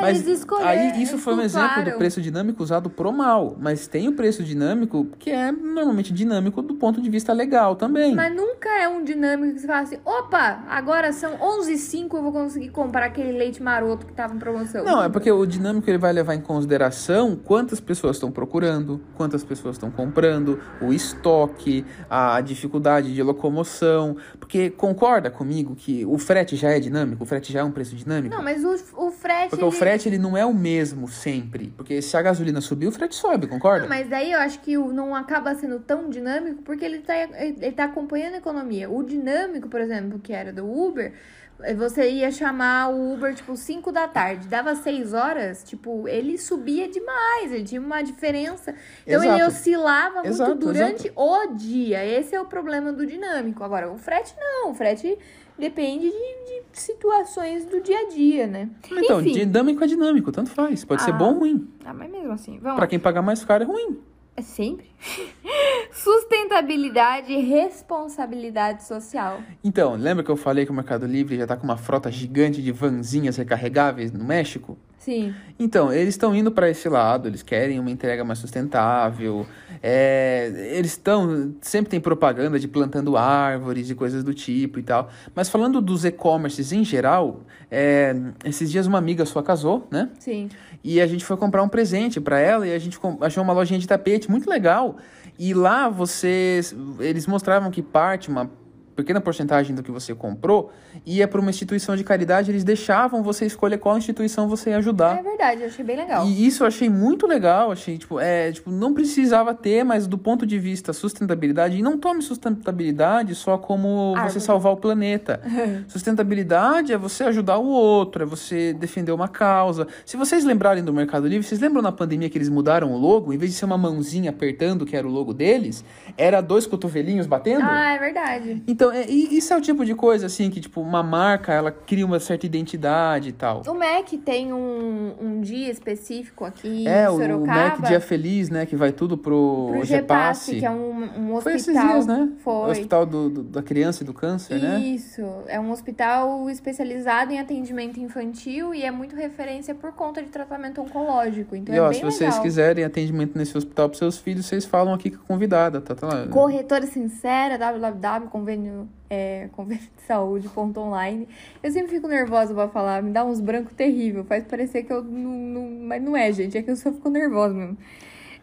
[0.02, 0.70] Mas eles escolheram.
[0.70, 3.56] aí isso foi um exemplo do preço dinâmico usado pro mal.
[3.60, 8.16] Mas tem o preço dinâmico que é normalmente dinâmico do ponto de vista legal também.
[8.16, 12.32] Mas nunca é um dinâmico que você fala assim, opa, agora são 11h05, eu vou
[12.32, 14.84] conseguir comprar aquele leite maroto que tava em promoção.
[14.84, 19.44] Não, é porque o dinâmico ele vai levar em consideração quantas pessoas estão procurando, quantas
[19.44, 24.16] pessoas estão comprando, o estoque, a dificuldade de locomoção.
[24.40, 27.96] Porque concorda comigo que o frete já é dinâmico, o frete já é um preço
[27.96, 28.36] dinâmico?
[28.36, 28.76] Não, mas o,
[29.08, 29.50] o frete.
[29.50, 31.74] Porque o ele- frete ele não é o mesmo sempre.
[31.76, 33.84] Porque se a gasolina subir, o frete sobe, concorda?
[33.84, 37.72] Não, mas daí eu acho que não acaba sendo tão dinâmico porque ele tá, ele
[37.72, 38.90] tá acompanhando a economia.
[38.90, 41.14] O dinâmico, por exemplo, que era do Uber,
[41.62, 44.48] eh, você ia chamar o Uber, tipo, 5 da tarde.
[44.50, 48.76] Dava 6 horas, tipo, ele subia demais, ele tinha uma diferença.
[49.06, 49.52] Então ele Exato.
[49.52, 52.06] oscilava muito Exato, durante o dia.
[52.06, 53.64] Esse é o problema do dinâmico.
[53.64, 55.18] Agora, o frete não, o frete
[55.58, 58.70] depende de, de situações do dia a dia, né?
[58.92, 59.32] Então, Enfim.
[59.34, 60.86] dinâmico é dinâmico, tanto faz.
[60.86, 61.14] Pode ser Ah.
[61.14, 61.68] bom ou ruim.
[61.86, 64.00] Ah, mas mesmo assim, vamos Pra quem pagar mais caro é ruim.
[64.36, 64.86] É sempre.
[65.92, 69.42] Sustentabilidade e responsabilidade social.
[69.64, 72.62] Então, lembra que eu falei que o Mercado Livre já tá com uma frota gigante
[72.62, 74.78] de vanzinhas recarregáveis no México?
[75.08, 75.34] Sim.
[75.58, 79.48] Então, eles estão indo para esse lado, eles querem uma entrega mais sustentável.
[79.82, 81.56] é, eles estão.
[81.62, 85.10] Sempre tem propaganda de plantando árvores e coisas do tipo e tal.
[85.34, 87.40] Mas falando dos e-commerces em geral,
[87.72, 90.10] é, esses dias uma amiga sua casou, né?
[90.20, 90.50] Sim.
[90.84, 93.80] E a gente foi comprar um presente para ela e a gente achou uma lojinha
[93.80, 94.98] de tapete muito legal.
[95.40, 98.52] E lá vocês, eles mostravam que parte, uma
[98.94, 100.74] pequena porcentagem do que você comprou,
[101.06, 102.52] ia para uma instituição de caridade.
[102.52, 105.20] Eles deixavam você escolher qual instituição você ia ajudar.
[105.20, 106.26] É verdade, eu achei bem legal.
[106.26, 110.18] E isso eu achei muito legal, achei, tipo, é, tipo, não precisava ter, mas do
[110.18, 114.34] ponto de vista sustentabilidade, e não tome sustentabilidade só como Árvore.
[114.34, 115.42] você salvar o planeta.
[115.88, 119.88] Sustentabilidade é você ajudar o outro, é você defender uma causa.
[120.06, 123.34] Se vocês lembrarem do Mercado Livre, vocês lembram na pandemia que eles mudaram o logo?
[123.34, 125.84] Em vez de ser uma mãozinha apertando, que era o logo deles,
[126.18, 127.64] era dois cotovelinhos batendo?
[127.64, 128.64] Ah, é verdade.
[128.68, 132.06] Então, é, isso é o tipo de coisa, assim, que, tipo, uma marca, ela cria
[132.06, 133.62] uma certa identidade e tal.
[133.68, 137.46] O MEC tem um, um dia específico aqui É, em o Sorocaba.
[137.46, 138.66] Mac Dia Feliz, né?
[138.66, 140.60] Que vai tudo pro, pro Gepasse.
[140.60, 141.42] Que é um, um hospital.
[141.42, 142.30] Foi esses dias, né?
[142.36, 142.72] O Foi.
[142.72, 144.80] Hospital do, do- da Criança e do Câncer, né?
[144.80, 150.30] Isso, é um hospital especializado em atendimento infantil e é muito referência por conta de
[150.30, 151.56] tratamento oncológico.
[151.56, 152.42] Então E é ó, bem se vocês legal.
[152.42, 155.94] quiserem atendimento nesse hospital pros seus filhos, vocês falam aqui com a convidada, tá?
[155.96, 156.28] tá lá.
[156.28, 161.28] Corretora Sincera, www.convênio é, convênio de saúde.online.
[161.62, 165.04] Eu sempre fico nervosa pra falar, me dá uns brancos terrível, faz parecer que eu
[165.04, 167.78] não, não- Mas não é, gente, é que eu só fico nervosa mesmo.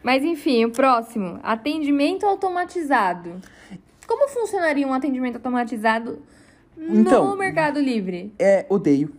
[0.03, 3.41] Mas enfim, o próximo: atendimento automatizado.
[4.07, 6.19] Como funcionaria um atendimento automatizado
[6.77, 8.31] Então, no Mercado Livre?
[8.37, 9.11] É, odeio.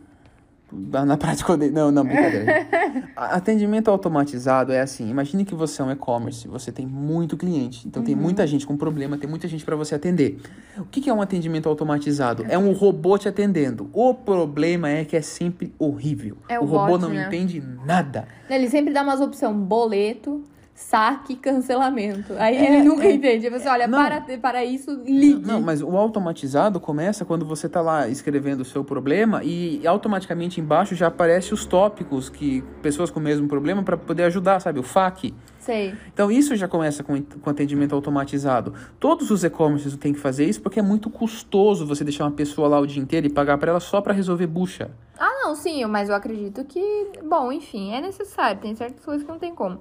[0.72, 1.72] Na prática, odeio.
[1.72, 2.66] Não, não, brincadeira.
[3.14, 8.02] Atendimento automatizado é assim: imagine que você é um e-commerce, você tem muito cliente, então
[8.02, 8.20] tem Uhum.
[8.20, 10.40] muita gente com problema, tem muita gente para você atender.
[10.76, 12.44] O que, que é um atendimento automatizado?
[12.48, 13.88] É um robô te atendendo.
[13.92, 16.36] O problema é que é sempre horrível.
[16.48, 17.26] É o o robô bot, não né?
[17.26, 18.26] entende nada.
[18.50, 20.44] Ele sempre dá umas opções: boleto,
[20.76, 22.34] saque cancelamento.
[22.38, 23.12] Aí É, ele nunca é.
[23.12, 23.48] entende.
[23.48, 23.98] Você olha, Não.
[23.98, 25.44] para, para isso, ligue.
[25.44, 30.60] Não, mas o automatizado começa quando você tá lá escrevendo o seu problema e automaticamente
[30.60, 34.78] embaixo já aparece os tópicos que pessoas com o mesmo problema para poder ajudar, sabe?
[34.78, 35.32] O FAQ.
[35.58, 35.94] Sei.
[36.12, 38.74] Então isso já começa com, com atendimento automatizado.
[39.00, 42.68] Todos os e-commerces têm que fazer isso porque é muito custoso você deixar uma pessoa
[42.68, 44.90] lá o dia inteiro e pagar para ela só para resolver bucha.
[45.18, 48.60] Ah, não, sim, mas eu acredito que, bom, enfim, é necessário.
[48.60, 49.80] Tem certas coisas que não tem como.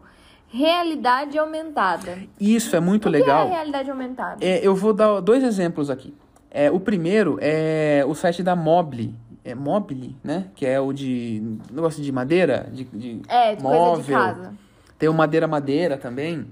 [0.56, 2.18] Realidade aumentada.
[2.40, 3.48] Isso é muito o que legal.
[3.48, 4.38] é realidade aumentada?
[4.44, 6.14] É, eu vou dar dois exemplos aqui.
[6.50, 9.14] É, o primeiro é o site da Mobile.
[9.44, 10.46] É Mobile, né?
[10.56, 11.42] Que é o de
[11.72, 14.18] negócio de madeira, de, de É, de coisa de móvel.
[14.18, 14.54] casa.
[14.98, 16.46] Tem o Madeira Madeira também,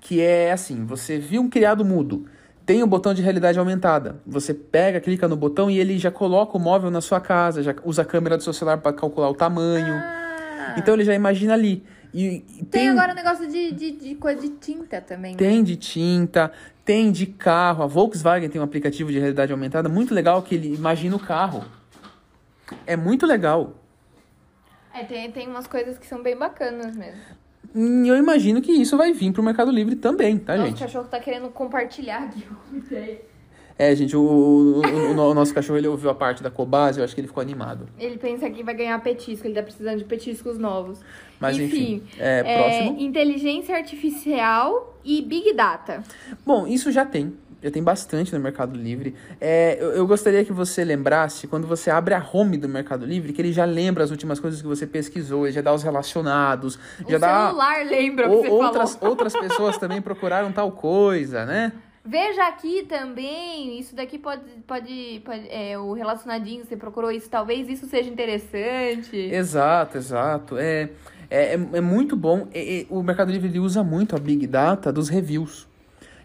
[0.00, 2.26] que é assim, você viu um criado mudo,
[2.66, 4.16] tem o botão de realidade aumentada.
[4.26, 7.72] Você pega, clica no botão e ele já coloca o móvel na sua casa, já
[7.84, 9.94] usa a câmera do seu celular para calcular o tamanho.
[9.94, 11.84] Ah, Então ele já imagina ali.
[12.16, 15.32] E, e tem, agora negócio de, de, de coisa de tinta também.
[15.32, 15.36] né?
[15.38, 16.50] tem de tinta,
[16.82, 17.84] tem de carro.
[17.84, 21.62] A Volkswagen tem um aplicativo de realidade aumentada muito legal que ele imagina o carro.
[22.86, 23.74] É muito legal.
[24.94, 27.20] É, tem, tem umas coisas que são bem bacanas mesmo.
[27.74, 30.80] E eu imagino que isso vai vir pro Mercado Livre também, tá, Nosso gente?
[30.80, 32.46] cachorro tá querendo compartilhar aqui.
[33.78, 37.04] É, gente, o, o- o- o nosso cachorro ele ouviu a parte da Cobase, eu
[37.04, 37.86] acho que ele ficou animado.
[37.98, 41.00] Ele pensa que vai ganhar petisco, ele tá precisando de petiscos novos.
[41.38, 42.96] Mas enfim, Enfim, é, próximo.
[42.98, 46.02] inteligência artificial e Big Data.
[46.44, 47.34] Bom, isso já tem.
[47.62, 49.14] Já tem bastante no Mercado Livre.
[49.40, 53.32] É, eu, eu gostaria que você lembrasse, quando você abre a home do Mercado Livre,
[53.32, 56.78] que ele já lembra as últimas coisas que você pesquisou, ele já dá os relacionados,
[57.04, 57.46] O já dá.
[57.48, 59.10] celular lembra o que Ou, você outras, falou.
[59.10, 61.72] outras pessoas também procuraram tal coisa, né?
[62.06, 67.68] Veja aqui também, isso daqui pode, pode, pode é, o relacionadinho, você procurou isso, talvez
[67.68, 69.16] isso seja interessante.
[69.16, 70.56] Exato, exato.
[70.56, 70.90] É,
[71.28, 72.46] é, é é muito bom.
[72.54, 75.65] É- o Mercado Livre usa muito a Big Data dos reviews.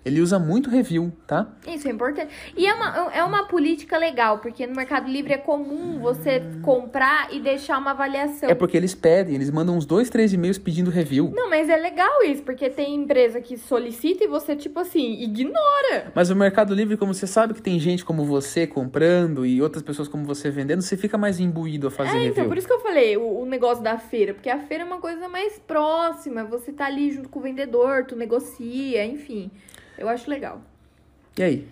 [0.03, 1.47] Ele usa muito review, tá?
[1.67, 2.33] Isso é importante.
[2.57, 7.31] E é uma, é uma política legal, porque no Mercado Livre é comum você comprar
[7.31, 8.49] e deixar uma avaliação.
[8.49, 11.31] É porque eles pedem, eles mandam uns dois, três e-mails pedindo review.
[11.35, 16.11] Não, mas é legal isso, porque tem empresa que solicita e você, tipo assim, ignora.
[16.15, 19.83] Mas o Mercado Livre, como você sabe que tem gente como você comprando e outras
[19.83, 22.31] pessoas como você vendendo, você fica mais imbuído a fazer É, review.
[22.31, 24.87] então, por isso que eu falei o, o negócio da feira, porque a feira é
[24.87, 29.51] uma coisa mais próxima, você tá ali junto com o vendedor, tu negocia, enfim.
[30.01, 30.61] Eu acho legal.
[31.37, 31.67] E aí?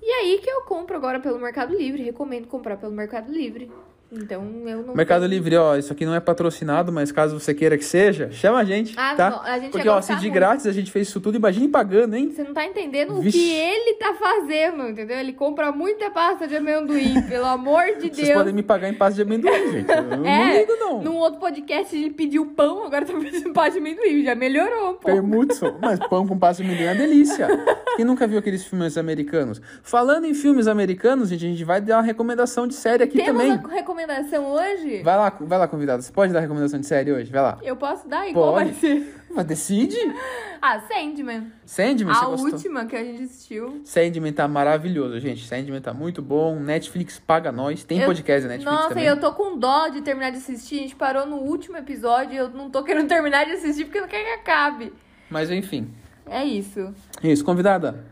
[0.00, 3.70] E aí que eu compro agora pelo Mercado Livre, recomendo comprar pelo Mercado Livre.
[4.12, 7.54] Então, eu não Mercado tenho- Livre, ó, isso aqui não é patrocinado, mas caso você
[7.54, 9.30] queira que seja, chama a gente, Ah, tá?
[9.30, 10.34] não, a gente Porque, ó, se de muito.
[10.34, 12.30] grátis a gente fez isso tudo, imagine pagando, hein?
[12.30, 13.38] Você não tá entendendo Vixe.
[13.38, 15.16] o que ele tá fazendo, entendeu?
[15.18, 18.32] Ele compra muita pasta de amendoim, pelo amor de Vocês Deus.
[18.38, 19.90] podem me pagar em pasta de amendoim, gente.
[19.90, 21.02] Eu não É, ligo, não.
[21.02, 24.22] Num outro podcast ele pediu pão, agora tá pedindo pasta de amendoim.
[24.24, 25.06] Já melhorou um pouco.
[25.06, 25.78] Permutson.
[25.80, 27.48] Mas pão com pasta de amendoim é uma delícia.
[27.96, 29.60] Quem nunca viu aqueles filmes americanos?
[29.82, 33.42] Falando em filmes americanos, gente, a gente vai dar uma recomendação de série aqui Temos
[33.42, 33.52] também.
[33.52, 35.02] a recomendação hoje?
[35.02, 36.02] Vai lá, vai lá, convidado.
[36.02, 37.30] Você pode dar recomendação de série hoje?
[37.30, 37.58] Vai lá.
[37.62, 38.28] Eu posso dar?
[38.28, 39.14] E qual vai ser?
[39.30, 39.96] Vai, decide.
[40.64, 41.50] Ah, Sandman.
[41.66, 43.80] Sandman, a última que a gente assistiu.
[43.84, 45.44] Sandman tá maravilhoso, gente.
[45.44, 46.54] Sandman tá muito bom.
[46.54, 47.82] Netflix paga nós.
[47.82, 49.04] Tem Eu- podcast da Netflix Nossa, também.
[49.04, 50.76] eu tô com dó de terminar de assistir.
[50.78, 53.98] A gente parou no último episódio e eu não tô querendo terminar de assistir porque
[53.98, 54.92] eu não quero que acabe.
[55.28, 55.92] Mas enfim.
[56.28, 56.94] É isso.
[57.24, 58.04] Isso, convidada.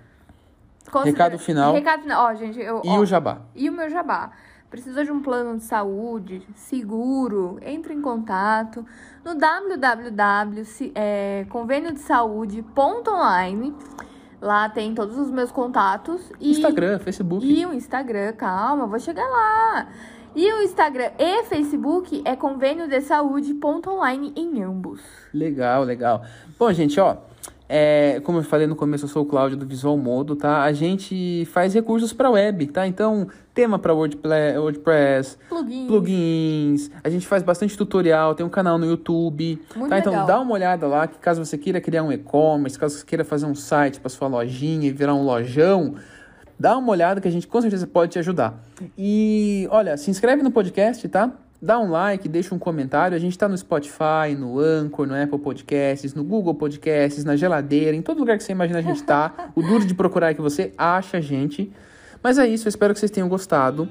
[1.04, 1.72] Recado final.
[1.72, 2.24] Recado final.
[2.32, 2.82] Ó, gente, eu.
[2.84, 3.42] E ó, o jabá.
[3.54, 4.32] E o meu jabá.
[4.70, 7.58] Precisa de um plano de saúde seguro?
[7.60, 8.86] Entre em contato
[9.24, 10.62] no www
[10.94, 11.44] é.
[14.40, 16.32] Lá tem todos os meus contatos.
[16.40, 17.44] E, Instagram, Facebook.
[17.44, 19.88] E o Instagram, calma, vou chegar lá.
[20.34, 25.00] E o Instagram e Facebook é convênio de saúde.online em ambos.
[25.34, 26.22] Legal, legal.
[26.56, 27.16] Bom, gente, ó.
[27.72, 30.64] É, como eu falei no começo, eu sou o Cláudio do Visual Modo, tá?
[30.64, 32.84] A gente faz recursos para web, tá?
[32.84, 35.86] Então, tema para WordPress, WordPress Plugin.
[35.86, 40.00] plugins, a gente faz bastante tutorial, tem um canal no YouTube, Muito tá?
[40.00, 40.26] Então legal.
[40.26, 43.46] dá uma olhada lá, que caso você queira criar um e-commerce, caso você queira fazer
[43.46, 45.94] um site para sua lojinha e virar um lojão,
[46.58, 48.60] dá uma olhada que a gente com certeza pode te ajudar.
[48.98, 51.32] E olha, se inscreve no podcast, tá?
[51.62, 53.14] Dá um like, deixa um comentário.
[53.14, 57.94] A gente tá no Spotify, no Anchor, no Apple Podcasts, no Google Podcasts, na geladeira,
[57.94, 59.50] em todo lugar que você imagina a gente tá.
[59.54, 61.70] o duro de procurar é que você acha a gente.
[62.22, 63.88] Mas é isso, eu espero que vocês tenham gostado.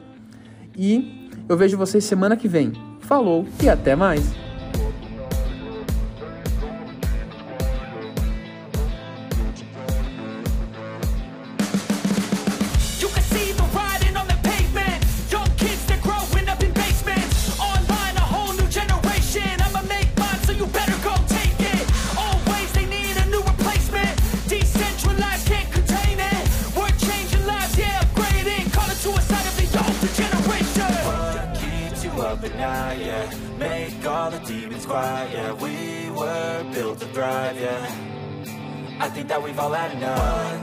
[0.75, 2.73] E eu vejo vocês semana que vem.
[3.01, 4.48] Falou e até mais!
[32.59, 33.33] Night, yeah.
[33.57, 35.53] Make all the demons quiet, yeah.
[35.53, 38.99] We were built to thrive, yeah.
[38.99, 40.49] I think that we've all had enough